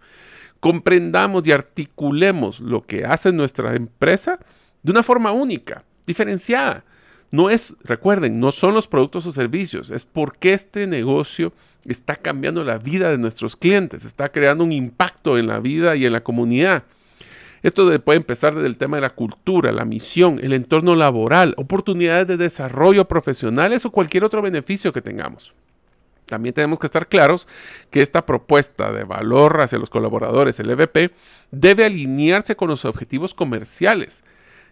[0.60, 4.40] Comprendamos y articulemos lo que hace nuestra empresa
[4.82, 6.84] de una forma única, diferenciada.
[7.30, 11.52] No es, recuerden, no son los productos o servicios, es porque este negocio
[11.84, 16.06] está cambiando la vida de nuestros clientes, está creando un impacto en la vida y
[16.06, 16.84] en la comunidad.
[17.62, 22.26] Esto puede empezar desde el tema de la cultura, la misión, el entorno laboral, oportunidades
[22.28, 25.52] de desarrollo profesionales o cualquier otro beneficio que tengamos.
[26.26, 27.46] También tenemos que estar claros
[27.90, 31.12] que esta propuesta de valor hacia los colaboradores, el EVP,
[31.52, 34.24] debe alinearse con los objetivos comerciales,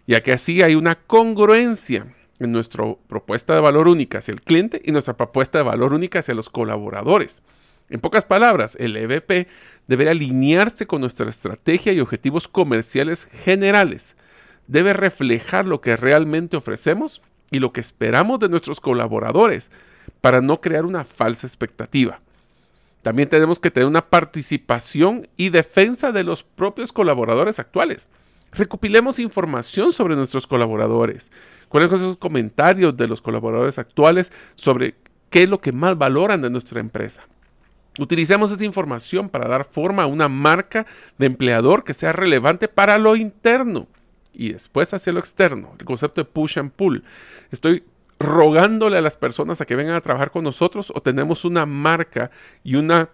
[0.05, 4.81] ya que así hay una congruencia en nuestra propuesta de valor única hacia el cliente
[4.83, 7.41] y nuestra propuesta de valor única hacia los colaboradores.
[7.89, 9.47] En pocas palabras, el EVP
[9.87, 14.17] debe alinearse con nuestra estrategia y objetivos comerciales generales.
[14.67, 19.71] Debe reflejar lo que realmente ofrecemos y lo que esperamos de nuestros colaboradores
[20.21, 22.19] para no crear una falsa expectativa.
[23.01, 28.09] También tenemos que tener una participación y defensa de los propios colaboradores actuales.
[28.51, 31.29] Recopilemos información sobre nuestros colaboradores.
[31.69, 34.95] ¿Cuáles son esos comentarios de los colaboradores actuales sobre
[35.29, 37.27] qué es lo que más valoran de nuestra empresa?
[37.99, 40.85] Utilicemos esa información para dar forma a una marca
[41.17, 43.87] de empleador que sea relevante para lo interno
[44.33, 45.75] y después hacia lo externo.
[45.79, 47.03] El concepto de push and pull.
[47.51, 47.83] Estoy
[48.19, 52.31] rogándole a las personas a que vengan a trabajar con nosotros o tenemos una marca
[52.63, 53.09] y una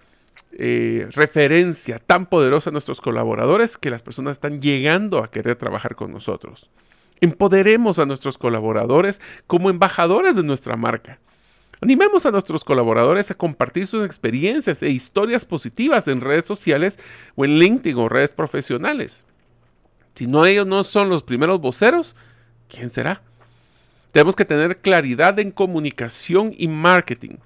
[0.54, 5.96] eh, referencia tan poderosa a nuestros colaboradores que las personas están llegando a querer trabajar
[5.96, 6.70] con nosotros.
[7.20, 11.20] Empoderemos a nuestros colaboradores como embajadores de nuestra marca.
[11.82, 17.00] Animemos a nuestros colaboradores a compartir sus experiencias e historias positivas en redes sociales
[17.36, 19.24] o en LinkedIn o redes profesionales.
[20.14, 22.16] Si no ellos no son los primeros voceros,
[22.68, 23.24] ¿quién será?
[24.12, 27.38] Tenemos que tener claridad en comunicación y marketing.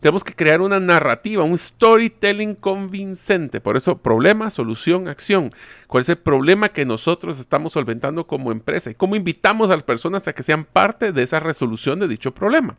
[0.00, 3.60] Tenemos que crear una narrativa, un storytelling convincente.
[3.60, 5.52] Por eso, problema, solución, acción.
[5.86, 8.90] ¿Cuál es el problema que nosotros estamos solventando como empresa?
[8.90, 12.34] ¿Y cómo invitamos a las personas a que sean parte de esa resolución de dicho
[12.34, 12.76] problema?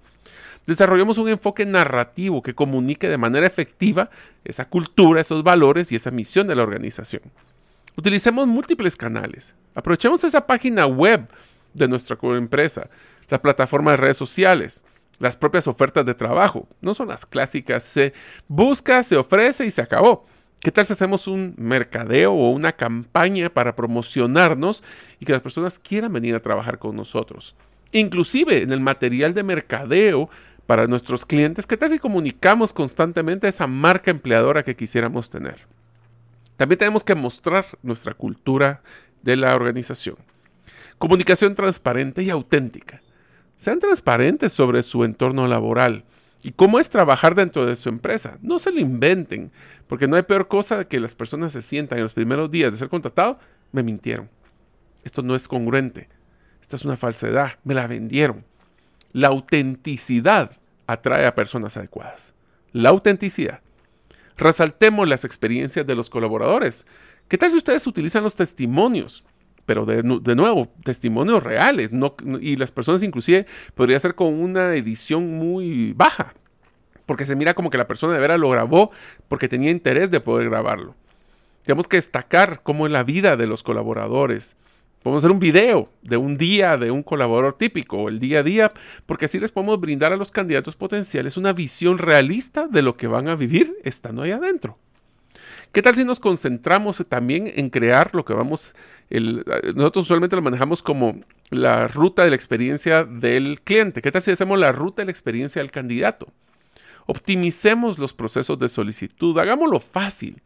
[0.67, 4.09] Desarrollemos un enfoque narrativo que comunique de manera efectiva
[4.43, 7.23] esa cultura, esos valores y esa misión de la organización.
[7.95, 9.55] Utilicemos múltiples canales.
[9.75, 11.27] Aprovechemos esa página web
[11.73, 12.89] de nuestra empresa
[13.29, 14.83] la plataforma de redes sociales,
[15.19, 16.67] las propias ofertas de trabajo.
[16.81, 18.13] No son las clásicas, se
[18.47, 20.25] busca, se ofrece y se acabó.
[20.59, 24.81] ¿Qué tal si hacemos un mercadeo o una campaña para promocionarnos
[25.19, 27.55] y que las personas quieran venir a trabajar con nosotros?
[27.91, 30.29] Inclusive en el material de mercadeo
[30.65, 35.67] para nuestros clientes, ¿qué tal si comunicamos constantemente esa marca empleadora que quisiéramos tener?
[36.55, 38.81] También tenemos que mostrar nuestra cultura
[39.21, 40.15] de la organización.
[40.97, 43.01] Comunicación transparente y auténtica.
[43.57, 46.03] Sean transparentes sobre su entorno laboral
[46.43, 48.37] y cómo es trabajar dentro de su empresa.
[48.41, 49.51] No se lo inventen,
[49.87, 52.77] porque no hay peor cosa que las personas se sientan en los primeros días de
[52.77, 53.39] ser contratado,
[53.71, 54.29] me mintieron.
[55.03, 56.09] Esto no es congruente.
[56.61, 57.59] Esta es una falsedad.
[57.63, 58.45] Me la vendieron.
[59.11, 62.33] La autenticidad atrae a personas adecuadas.
[62.71, 63.61] La autenticidad.
[64.37, 66.85] Resaltemos las experiencias de los colaboradores.
[67.27, 69.23] ¿Qué tal si ustedes utilizan los testimonios?
[69.65, 70.03] Pero de,
[70.35, 73.45] nuevo, testimonios reales, no, y las personas inclusive
[73.75, 76.33] podría ser con una edición muy baja,
[77.05, 78.91] porque se mira como que la persona de veras lo grabó
[79.27, 80.95] porque tenía interés de poder grabarlo.
[81.63, 84.57] Tenemos que destacar cómo es la vida de los colaboradores.
[85.01, 88.43] Podemos hacer un video de un día de un colaborador típico o el día a
[88.43, 88.71] día,
[89.05, 93.07] porque así les podemos brindar a los candidatos potenciales una visión realista de lo que
[93.07, 94.77] van a vivir estando ahí adentro.
[95.71, 98.75] ¿Qué tal si nos concentramos también en crear lo que vamos,
[99.09, 104.01] nosotros usualmente lo manejamos como la ruta de la experiencia del cliente?
[104.01, 106.27] ¿Qué tal si hacemos la ruta de la experiencia del candidato?
[107.05, 110.41] Optimicemos los procesos de solicitud, hagámoslo fácil.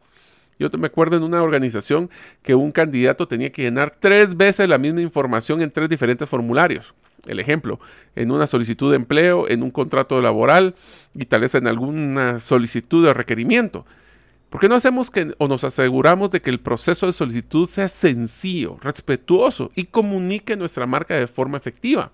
[0.58, 2.10] Yo me acuerdo en una organización
[2.42, 6.94] que un candidato tenía que llenar tres veces la misma información en tres diferentes formularios.
[7.26, 7.78] El ejemplo,
[8.16, 10.74] en una solicitud de empleo, en un contrato laboral
[11.14, 13.86] y tal vez en alguna solicitud de requerimiento.
[14.50, 17.88] ¿Por qué no hacemos que o nos aseguramos de que el proceso de solicitud sea
[17.88, 22.12] sencillo, respetuoso y comunique nuestra marca de forma efectiva?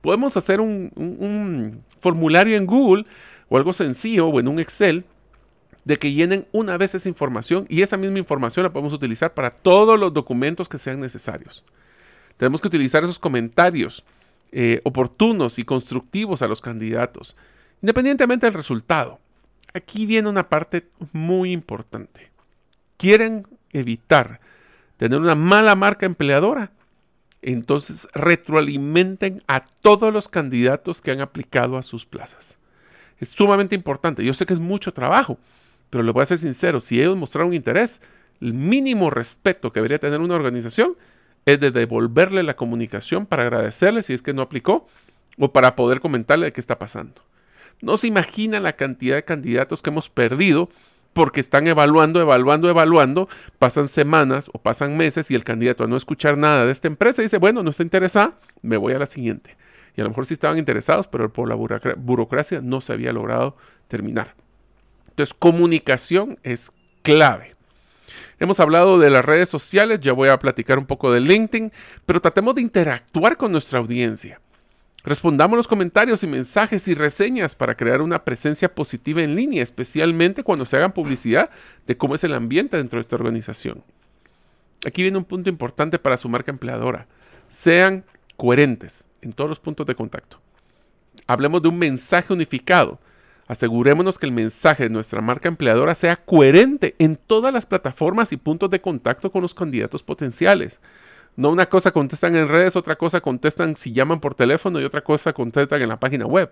[0.00, 3.04] Podemos hacer un, formulario en Google
[3.48, 5.04] o algo sencillo o en un Excel
[5.84, 9.50] de que llenen una vez esa información y esa misma información la podemos utilizar para
[9.50, 11.64] todos los documentos que sean necesarios.
[12.36, 14.04] Tenemos que utilizar esos comentarios
[14.52, 17.36] eh, oportunos y constructivos a los candidatos,
[17.82, 19.18] independientemente del resultado
[19.76, 22.30] aquí viene una parte muy importante.
[22.96, 24.40] quieren evitar
[24.96, 26.70] tener una mala marca empleadora,
[27.42, 32.58] entonces retroalimenten a todos los candidatos que han aplicado a sus plazas.
[33.18, 34.24] Es sumamente importante.
[34.24, 35.38] Yo sé que es mucho trabajo,
[35.90, 38.00] pero les voy a ser sincero, si ellos mostraron interés,
[38.40, 40.96] el mínimo respeto que debería tener una organización
[41.44, 44.88] es de devolverle la comunicación para agradecerle si es que no aplicó
[45.38, 47.25] o para poder comentarle de qué está pasando.
[47.80, 50.68] No se imaginan la cantidad de candidatos que hemos perdido
[51.12, 55.96] porque están evaluando, evaluando, evaluando, pasan semanas o pasan meses y el candidato a no
[55.96, 59.56] escuchar nada de esta empresa dice, bueno, no está interesado, me voy a la siguiente.
[59.96, 63.56] Y a lo mejor sí estaban interesados, pero por la burocracia no se había logrado
[63.88, 64.34] terminar.
[65.08, 66.70] Entonces, comunicación es
[67.00, 67.56] clave.
[68.38, 71.72] Hemos hablado de las redes sociales, ya voy a platicar un poco de LinkedIn,
[72.04, 74.40] pero tratemos de interactuar con nuestra audiencia.
[75.06, 80.42] Respondamos los comentarios y mensajes y reseñas para crear una presencia positiva en línea, especialmente
[80.42, 81.48] cuando se hagan publicidad
[81.86, 83.84] de cómo es el ambiente dentro de esta organización.
[84.84, 87.06] Aquí viene un punto importante para su marca empleadora.
[87.48, 88.04] Sean
[88.36, 90.40] coherentes en todos los puntos de contacto.
[91.28, 92.98] Hablemos de un mensaje unificado.
[93.46, 98.38] Asegurémonos que el mensaje de nuestra marca empleadora sea coherente en todas las plataformas y
[98.38, 100.80] puntos de contacto con los candidatos potenciales.
[101.36, 105.02] No una cosa contestan en redes, otra cosa contestan si llaman por teléfono y otra
[105.02, 106.50] cosa contestan en la página web.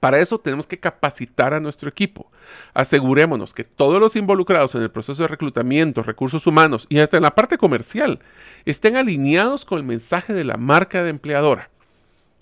[0.00, 2.30] Para eso tenemos que capacitar a nuestro equipo.
[2.72, 7.24] Asegurémonos que todos los involucrados en el proceso de reclutamiento, recursos humanos y hasta en
[7.24, 8.20] la parte comercial
[8.64, 11.70] estén alineados con el mensaje de la marca de empleadora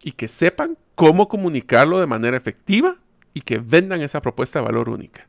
[0.02, 2.96] y que sepan cómo comunicarlo de manera efectiva
[3.32, 5.26] y que vendan esa propuesta de valor única.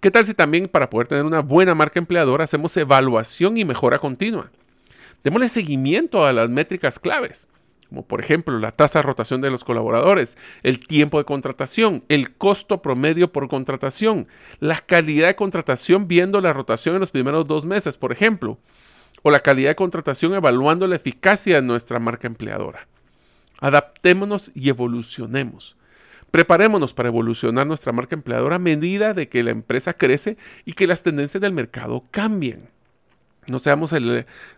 [0.00, 3.98] ¿Qué tal si también para poder tener una buena marca empleadora hacemos evaluación y mejora
[3.98, 4.50] continua?
[5.24, 7.48] Démosle seguimiento a las métricas claves,
[7.88, 12.34] como por ejemplo la tasa de rotación de los colaboradores, el tiempo de contratación, el
[12.34, 14.26] costo promedio por contratación,
[14.60, 18.58] la calidad de contratación viendo la rotación en los primeros dos meses, por ejemplo,
[19.22, 22.88] o la calidad de contratación evaluando la eficacia de nuestra marca empleadora.
[23.60, 25.76] Adaptémonos y evolucionemos.
[26.32, 30.86] Preparémonos para evolucionar nuestra marca empleadora a medida de que la empresa crece y que
[30.86, 32.71] las tendencias del mercado cambien.
[33.48, 33.92] No seamos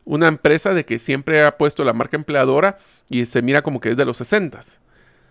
[0.05, 2.79] una empresa de que siempre ha puesto la marca empleadora
[3.09, 4.61] y se mira como que es de los 60.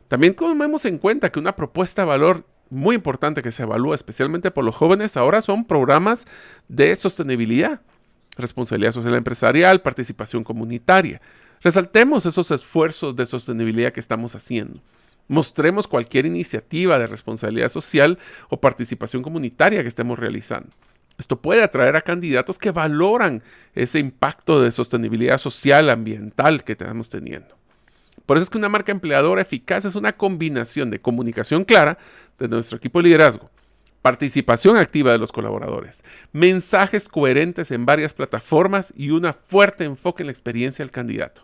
[0.08, 4.50] También tomemos en cuenta que una propuesta de valor muy importante que se evalúa especialmente
[4.50, 6.26] por los jóvenes ahora son programas
[6.68, 7.82] de sostenibilidad,
[8.36, 11.22] responsabilidad social empresarial, participación comunitaria.
[11.62, 14.82] Resaltemos esos esfuerzos de sostenibilidad que estamos haciendo.
[15.28, 18.18] Mostremos cualquier iniciativa de responsabilidad social
[18.50, 20.70] o participación comunitaria que estemos realizando.
[21.18, 23.44] Esto puede atraer a candidatos que valoran
[23.76, 27.56] ese impacto de sostenibilidad social, ambiental que estamos teniendo.
[28.26, 31.98] Por eso es que una marca empleadora eficaz es una combinación de comunicación clara
[32.40, 33.52] de nuestro equipo de liderazgo,
[34.02, 40.28] participación activa de los colaboradores, mensajes coherentes en varias plataformas y un fuerte enfoque en
[40.28, 41.44] la experiencia del candidato.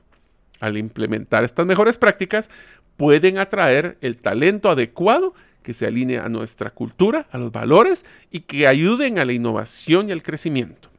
[0.59, 2.49] Al implementar estas mejores prácticas,
[2.97, 5.33] pueden atraer el talento adecuado
[5.69, 10.09] que se alinee a nuestra cultura, a los valores y que ayuden a la innovación
[10.09, 10.89] y al crecimiento.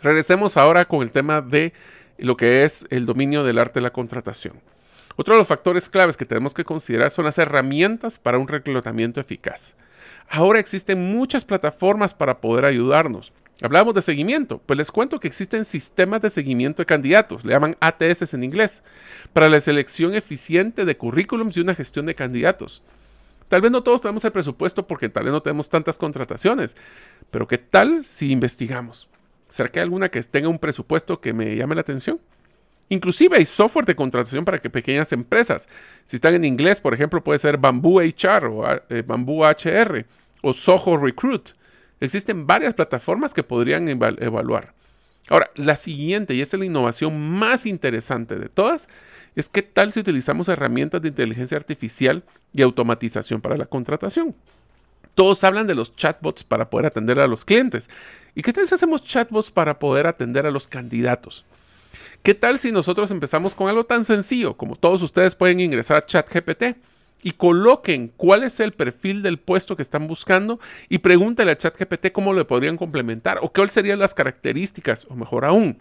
[0.00, 1.74] Regresemos ahora con el tema de
[2.16, 4.54] lo que es el dominio del arte de la contratación.
[5.16, 9.20] Otro de los factores claves que tenemos que considerar son las herramientas para un reclutamiento
[9.20, 9.74] eficaz.
[10.30, 13.30] Ahora existen muchas plataformas para poder ayudarnos.
[13.60, 17.76] Hablamos de seguimiento, pues les cuento que existen sistemas de seguimiento de candidatos, le llaman
[17.80, 18.82] ATS en inglés,
[19.34, 22.82] para la selección eficiente de currículums y una gestión de candidatos.
[23.48, 26.76] Tal vez no todos tenemos el presupuesto porque tal vez no tenemos tantas contrataciones,
[27.30, 29.08] pero ¿qué tal si investigamos?
[29.48, 32.20] ¿Será que hay alguna que tenga un presupuesto que me llame la atención?
[32.88, 35.68] Inclusive hay software de contratación para que pequeñas empresas,
[36.04, 40.04] si están en inglés, por ejemplo, puede ser Bamboo HR o eh, Bamboo HR
[40.42, 41.50] o Soho Recruit.
[41.98, 44.74] Existen varias plataformas que podrían evaluar.
[45.28, 48.88] Ahora, la siguiente, y esa es la innovación más interesante de todas,
[49.34, 52.22] es qué tal si utilizamos herramientas de inteligencia artificial
[52.52, 54.34] y automatización para la contratación.
[55.14, 57.88] Todos hablan de los chatbots para poder atender a los clientes.
[58.34, 61.44] ¿Y qué tal si hacemos chatbots para poder atender a los candidatos?
[62.22, 66.06] ¿Qué tal si nosotros empezamos con algo tan sencillo como todos ustedes pueden ingresar a
[66.06, 66.76] ChatGPT
[67.26, 72.12] y coloquen cuál es el perfil del puesto que están buscando y pregúntale a ChatGPT
[72.12, 75.76] cómo le podrían complementar o cuáles serían las características o mejor aún,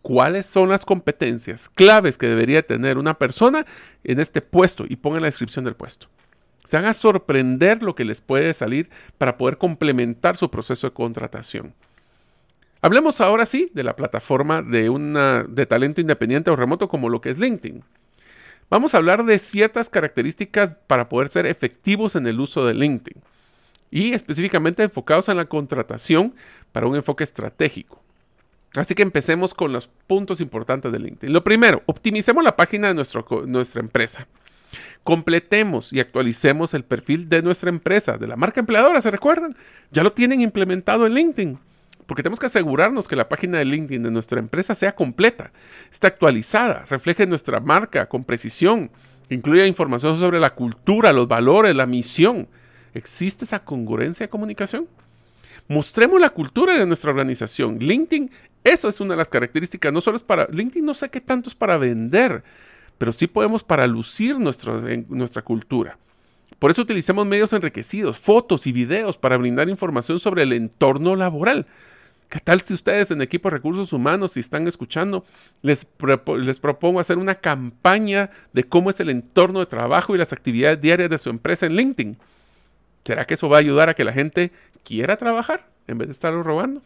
[0.00, 3.66] cuáles son las competencias claves que debería tener una persona
[4.04, 6.06] en este puesto y pongan la descripción del puesto.
[6.64, 10.94] Se van a sorprender lo que les puede salir para poder complementar su proceso de
[10.94, 11.74] contratación.
[12.80, 17.20] Hablemos ahora sí de la plataforma de, una, de talento independiente o remoto como lo
[17.20, 17.84] que es LinkedIn.
[18.70, 23.20] Vamos a hablar de ciertas características para poder ser efectivos en el uso de LinkedIn.
[23.92, 26.32] y específicamente enfocados en la contratación
[26.70, 28.00] para un enfoque estratégico.
[28.76, 31.32] Así que empecemos con los puntos importantes de LinkedIn.
[31.32, 34.28] Lo primero, optimicemos la página de nuestra empresa.
[35.02, 39.56] Completemos y actualicemos el perfil de nuestra empresa, de la marca empleadora, ¿se recuerdan?
[39.90, 41.58] Ya lo tienen implementado en LinkedIn.
[42.10, 45.52] Porque tenemos que asegurarnos que la página de LinkedIn de nuestra empresa sea completa,
[45.92, 48.90] esté actualizada, refleje nuestra marca con precisión,
[49.28, 52.48] incluya información sobre la cultura, los valores, la misión.
[52.94, 54.88] ¿Existe esa congruencia de comunicación?
[55.68, 57.78] Mostremos la cultura de nuestra organización.
[57.78, 58.28] LinkedIn,
[58.64, 59.92] eso es una de las características.
[59.92, 62.42] No solo es para, LinkedIn no sé qué tanto es para vender,
[62.98, 65.96] pero sí podemos para lucir nuestra cultura.
[66.58, 71.68] Por eso utilizamos medios enriquecidos, fotos y videos para brindar información sobre el entorno laboral.
[72.30, 75.24] ¿Qué tal si ustedes en equipo recursos humanos, si están escuchando,
[75.62, 75.84] les,
[76.38, 80.80] les propongo hacer una campaña de cómo es el entorno de trabajo y las actividades
[80.80, 82.18] diarias de su empresa en LinkedIn?
[83.04, 84.52] ¿Será que eso va a ayudar a que la gente
[84.84, 86.82] quiera trabajar en vez de estarlo robando?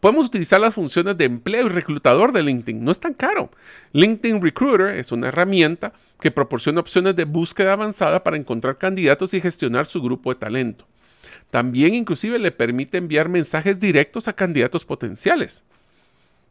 [0.00, 2.82] Podemos utilizar las funciones de empleo y reclutador de LinkedIn.
[2.82, 3.50] No es tan caro.
[3.92, 9.40] LinkedIn Recruiter es una herramienta que proporciona opciones de búsqueda avanzada para encontrar candidatos y
[9.42, 10.86] gestionar su grupo de talento.
[11.50, 15.64] También inclusive le permite enviar mensajes directos a candidatos potenciales.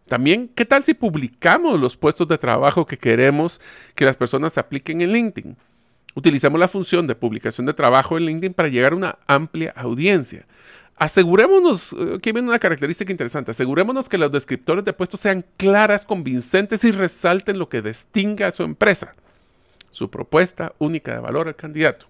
[0.07, 3.61] También, ¿qué tal si publicamos los puestos de trabajo que queremos
[3.95, 5.55] que las personas apliquen en LinkedIn?
[6.15, 10.45] Utilizamos la función de publicación de trabajo en LinkedIn para llegar a una amplia audiencia.
[10.97, 16.05] Asegurémonos, eh, aquí viene una característica interesante, asegurémonos que los descriptores de puestos sean claras,
[16.05, 19.15] convincentes y resalten lo que distingue a su empresa,
[19.91, 22.07] su propuesta única de valor al candidato.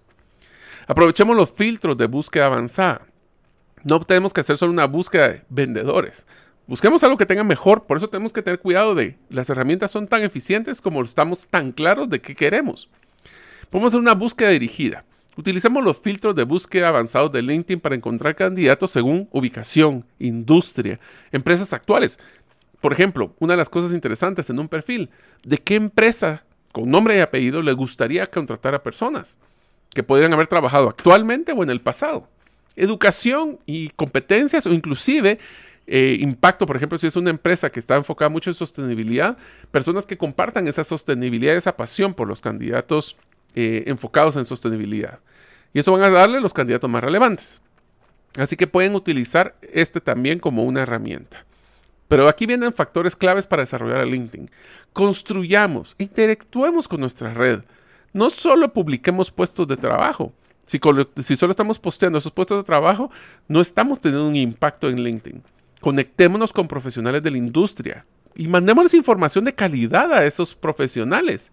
[0.90, 3.06] Aprovechemos los filtros de búsqueda avanzada.
[3.84, 6.26] No tenemos que hacer solo una búsqueda de vendedores.
[6.66, 10.08] Busquemos algo que tenga mejor, por eso tenemos que tener cuidado de las herramientas son
[10.08, 12.88] tan eficientes como estamos tan claros de qué queremos.
[13.70, 15.04] Podemos hacer una búsqueda dirigida.
[15.36, 20.98] Utilicemos los filtros de búsqueda avanzados de LinkedIn para encontrar candidatos según ubicación, industria,
[21.30, 22.18] empresas actuales.
[22.80, 25.08] Por ejemplo, una de las cosas interesantes en un perfil,
[25.44, 29.38] ¿de qué empresa con nombre y apellido le gustaría contratar a personas
[29.94, 32.28] que podrían haber trabajado actualmente o en el pasado?
[32.76, 35.38] Educación y competencias o inclusive
[35.92, 39.36] eh, impacto, por ejemplo, si es una empresa que está enfocada mucho en sostenibilidad,
[39.72, 43.16] personas que compartan esa sostenibilidad, esa pasión por los candidatos
[43.56, 45.18] eh, enfocados en sostenibilidad.
[45.72, 47.60] Y eso van a darle los candidatos más relevantes.
[48.36, 51.44] Así que pueden utilizar este también como una herramienta.
[52.06, 54.50] Pero aquí vienen factores claves para desarrollar el LinkedIn.
[54.92, 57.62] Construyamos, interactuemos con nuestra red.
[58.12, 60.32] No solo publiquemos puestos de trabajo.
[60.66, 63.10] Si, solo estamos posteando esos puestos de trabajo,
[63.48, 65.42] no estamos teniendo un impacto en LinkedIn.
[65.80, 68.06] Conectémonos con profesionales de la industria
[68.36, 71.50] y mandémosles información de calidad a esos profesionales.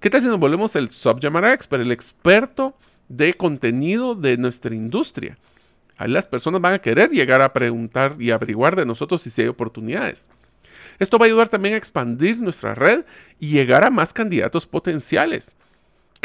[0.00, 2.76] ¿Qué tal si nos volvemos el subject matter expert, el experto
[3.08, 5.38] de contenido de nuestra industria?
[5.96, 9.48] Ahí las personas van a querer llegar a preguntar y averiguar de nosotros si hay
[9.48, 10.28] oportunidades.
[10.98, 13.04] Esto va a ayudar también a expandir nuestra red
[13.40, 15.55] y llegar a más candidatos potenciales.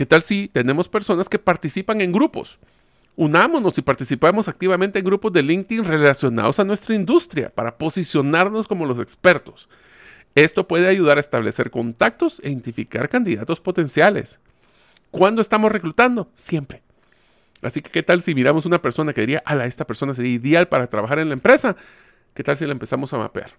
[0.02, 2.58] ¿Qué tal si tenemos personas que participan en grupos?
[3.16, 8.88] Unámonos y participamos activamente en grupos de LinkedIn relacionados a nuestra industria para posicionarnos como
[8.88, 9.70] los expertos.
[10.34, 14.39] Esto puede ayudar a establecer contactos e identificar candidatos potenciales.
[15.12, 16.32] ¿Cuándo estamos reclutando?
[16.36, 16.82] Siempre.
[17.62, 20.68] Así que, ¿qué tal si miramos una persona que diría, ala, esta persona sería ideal
[20.68, 21.76] para trabajar en la empresa?
[22.34, 23.52] ¿Qué tal si la empezamos a mapear?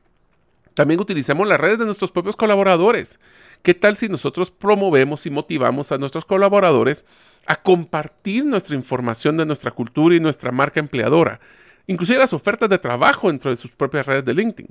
[0.74, 3.20] También utilizamos las redes de nuestros propios colaboradores.
[3.62, 7.04] ¿Qué tal si nosotros promovemos y motivamos a nuestros colaboradores
[7.46, 11.40] a compartir nuestra información de nuestra cultura y nuestra marca empleadora?
[11.86, 14.68] Inclusive las ofertas de trabajo dentro de sus propias redes de LinkedIn.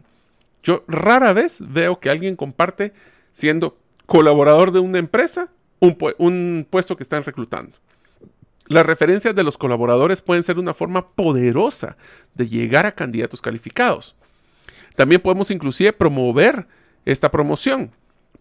[0.64, 2.93] Yo rara vez veo que alguien comparte
[3.32, 5.49] siendo colaborador de una empresa
[5.80, 7.78] un, puesto que están reclutando.
[8.68, 11.97] Las referencias de los colaboradores pueden ser una forma poderosa
[12.36, 14.16] de llegar a candidatos calificados.
[14.96, 16.68] También podemos inclusive promover
[17.06, 17.92] esta promoción.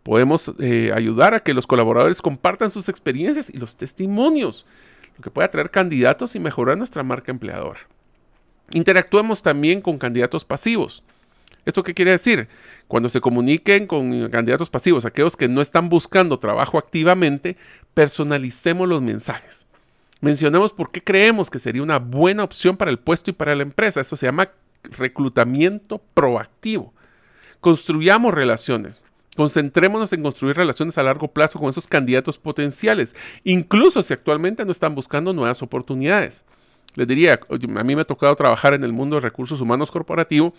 [0.03, 4.67] Podemos eh, ayudar a que los colaboradores compartan sus experiencias y los testimonios,
[5.17, 7.81] lo que puede atraer candidatos y mejorar nuestra marca empleadora.
[8.71, 11.03] Interactuemos también con candidatos pasivos.
[11.67, 12.49] ¿Esto qué quiere decir?
[12.89, 17.57] Cuando se comuniquen con candidatos pasivos, aquellos que no están buscando trabajo activamente,
[17.93, 19.67] personalicemos los mensajes.
[20.21, 23.63] Mencionemos por qué creemos que sería una buena opción para el puesto y para la
[23.63, 24.01] empresa.
[24.01, 24.51] Eso se llama
[24.85, 26.93] reclutamiento proactivo.
[27.61, 29.03] Construyamos relaciones.
[29.37, 33.15] Concentrémonos en construir relaciones a largo plazo con esos candidatos potenciales,
[33.45, 36.45] incluso si actualmente no están buscando nuevas oportunidades.
[36.95, 40.53] Les diría, a mí me ha tocado trabajar en el mundo de recursos humanos corporativo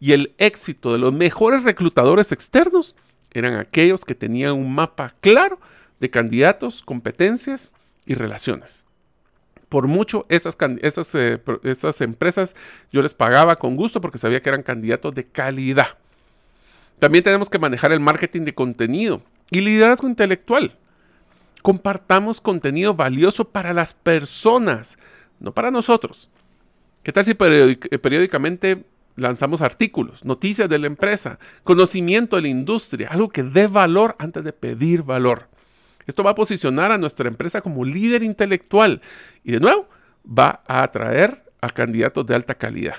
[0.00, 2.96] y el éxito de los mejores reclutadores externos
[3.32, 5.60] eran aquellos que tenían un mapa claro
[6.00, 7.72] de candidatos, competencias
[8.06, 8.86] y relaciones.
[9.68, 12.54] Por mucho, esas, esas, eh, esas empresas
[12.92, 15.98] yo les pagaba con gusto porque sabía que eran candidatos de calidad.
[16.98, 20.76] También tenemos que manejar el marketing de contenido y liderazgo intelectual.
[21.62, 24.98] Compartamos contenido valioso para las personas,
[25.40, 26.30] no para nosotros.
[27.02, 28.84] ¿Qué tal si eh, periódicamente
[29.16, 34.44] lanzamos artículos, noticias de la empresa, conocimiento de la industria, algo que dé valor antes
[34.44, 35.48] de pedir valor?
[36.06, 39.00] Esto va a posicionar a nuestra empresa como líder intelectual
[39.42, 39.88] y de nuevo
[40.26, 42.96] va a atraer a candidatos de alta calidad.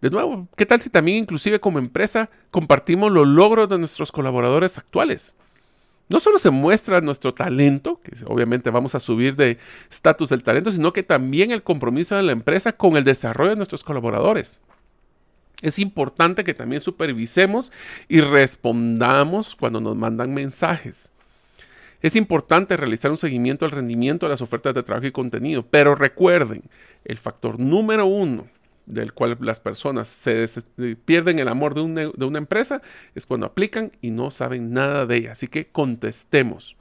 [0.00, 4.78] De nuevo, ¿qué tal si también inclusive como empresa compartimos los logros de nuestros colaboradores
[4.78, 5.34] actuales?
[6.08, 9.58] No solo se muestra nuestro talento, que obviamente vamos a subir de
[9.90, 13.56] estatus del talento, sino que también el compromiso de la empresa con el desarrollo de
[13.56, 14.60] nuestros colaboradores.
[15.62, 17.72] Es importante que también supervisemos
[18.08, 21.10] y respondamos cuando nos mandan mensajes.
[22.06, 25.96] Es importante realizar un seguimiento al rendimiento de las ofertas de trabajo y contenido, pero
[25.96, 26.62] recuerden,
[27.04, 28.46] el factor número uno
[28.86, 30.46] del cual las personas se
[31.04, 32.80] pierden el amor de una, de una empresa
[33.16, 35.32] es cuando aplican y no saben nada de ella.
[35.32, 36.76] Así que contestemos.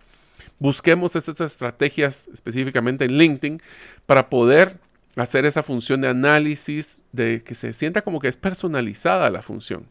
[0.60, 3.64] Busquemos estas estrategias específicamente en LinkedIn
[4.06, 4.78] para poder
[5.16, 9.88] hacer esa función de análisis, de que se sienta como que es personalizada la función.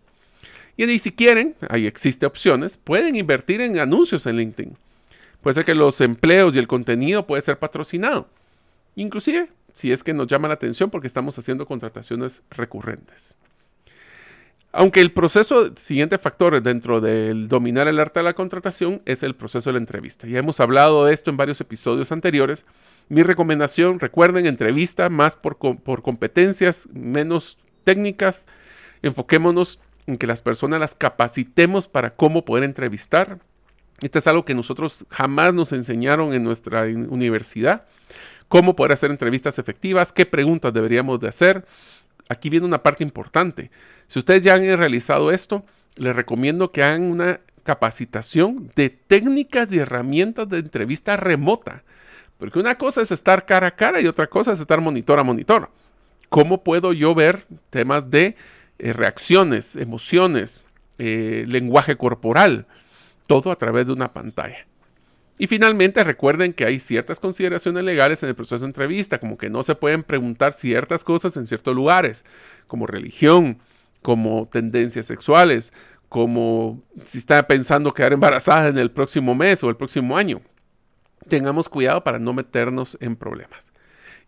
[0.76, 4.83] Y si quieren, ahí existe opciones, pueden invertir en anuncios en LinkedIn.
[5.44, 8.30] Puede ser que los empleos y el contenido puede ser patrocinado.
[8.96, 13.36] Inclusive, si es que nos llama la atención porque estamos haciendo contrataciones recurrentes.
[14.72, 19.34] Aunque el proceso, siguiente factor dentro del dominar el arte de la contratación es el
[19.34, 20.26] proceso de la entrevista.
[20.26, 22.64] Ya hemos hablado de esto en varios episodios anteriores.
[23.10, 28.46] Mi recomendación, recuerden, entrevista más por, por competencias, menos técnicas.
[29.02, 33.40] Enfoquémonos en que las personas las capacitemos para cómo poder entrevistar,
[34.00, 37.86] esto es algo que nosotros jamás nos enseñaron en nuestra universidad.
[38.48, 41.64] Cómo poder hacer entrevistas efectivas, qué preguntas deberíamos de hacer.
[42.28, 43.70] Aquí viene una parte importante.
[44.06, 45.64] Si ustedes ya han realizado esto,
[45.96, 51.82] les recomiendo que hagan una capacitación de técnicas y herramientas de entrevista remota.
[52.38, 55.24] Porque una cosa es estar cara a cara y otra cosa es estar monitor a
[55.24, 55.70] monitor.
[56.28, 58.36] ¿Cómo puedo yo ver temas de
[58.78, 60.64] eh, reacciones, emociones,
[60.98, 62.66] eh, lenguaje corporal?
[63.26, 64.66] Todo a través de una pantalla.
[65.36, 69.50] Y finalmente recuerden que hay ciertas consideraciones legales en el proceso de entrevista, como que
[69.50, 72.24] no se pueden preguntar ciertas cosas en ciertos lugares,
[72.68, 73.58] como religión,
[74.00, 75.72] como tendencias sexuales,
[76.08, 80.40] como si está pensando quedar embarazada en el próximo mes o el próximo año.
[81.28, 83.72] Tengamos cuidado para no meternos en problemas.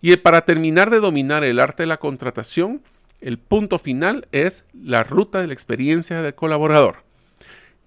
[0.01, 2.83] Y para terminar de dominar el arte de la contratación,
[3.21, 7.06] el punto final es la ruta de la experiencia del colaborador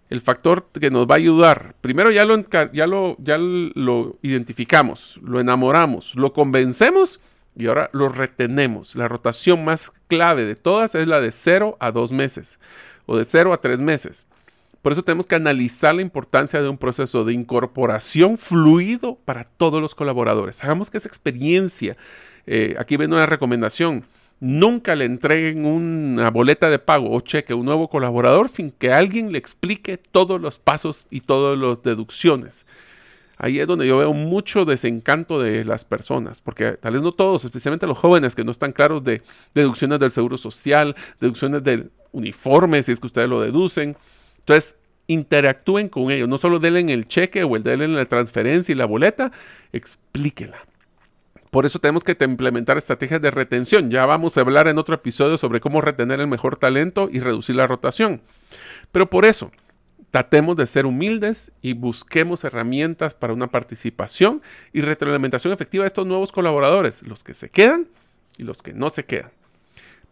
[0.09, 1.75] el factor que nos va a ayudar.
[1.81, 2.43] Primero ya lo,
[2.73, 7.19] ya lo, ya lo identificamos, lo enamoramos, lo convencemos
[7.55, 8.95] y ahora lo retenemos.
[8.95, 12.59] La rotación más clave de todas es la de 0 a 2 meses
[13.05, 14.27] o de 0 a 3 meses.
[14.81, 19.81] Por eso tenemos que analizar la importancia de un proceso de incorporación fluido para todos
[19.81, 20.63] los colaboradores.
[20.63, 21.97] Hagamos que esa experiencia,
[22.47, 24.05] eh, aquí viene una recomendación,
[24.39, 28.93] Nunca le entreguen una boleta de pago o cheque a un nuevo colaborador sin que
[28.93, 32.65] alguien le explique todos los pasos y todas las deducciones.
[33.37, 37.45] Ahí es donde yo veo mucho desencanto de las personas, porque tal vez no todos,
[37.45, 39.21] especialmente los jóvenes que no están claros de
[39.53, 43.95] deducciones del seguro social, deducciones del uniforme, si es que ustedes lo deducen.
[44.39, 44.75] Entonces,
[45.07, 48.85] interactúen con ellos, no solo denle el cheque o el denle la transferencia y la
[48.85, 49.31] boleta,
[49.71, 50.57] explíquela.
[51.51, 53.89] Por eso tenemos que implementar estrategias de retención.
[53.89, 57.55] Ya vamos a hablar en otro episodio sobre cómo retener el mejor talento y reducir
[57.55, 58.21] la rotación.
[58.91, 59.51] Pero por eso,
[60.11, 64.41] tratemos de ser humildes y busquemos herramientas para una participación
[64.73, 67.87] y retroalimentación efectiva de estos nuevos colaboradores, los que se quedan
[68.37, 69.31] y los que no se quedan.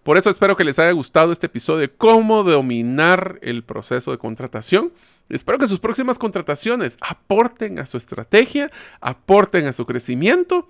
[0.02, 4.18] Por eso espero que les haya gustado este episodio de cómo dominar el proceso de
[4.18, 4.94] contratación.
[5.28, 8.72] Espero que sus próximas contrataciones aporten a su estrategia,
[9.02, 10.70] aporten a su crecimiento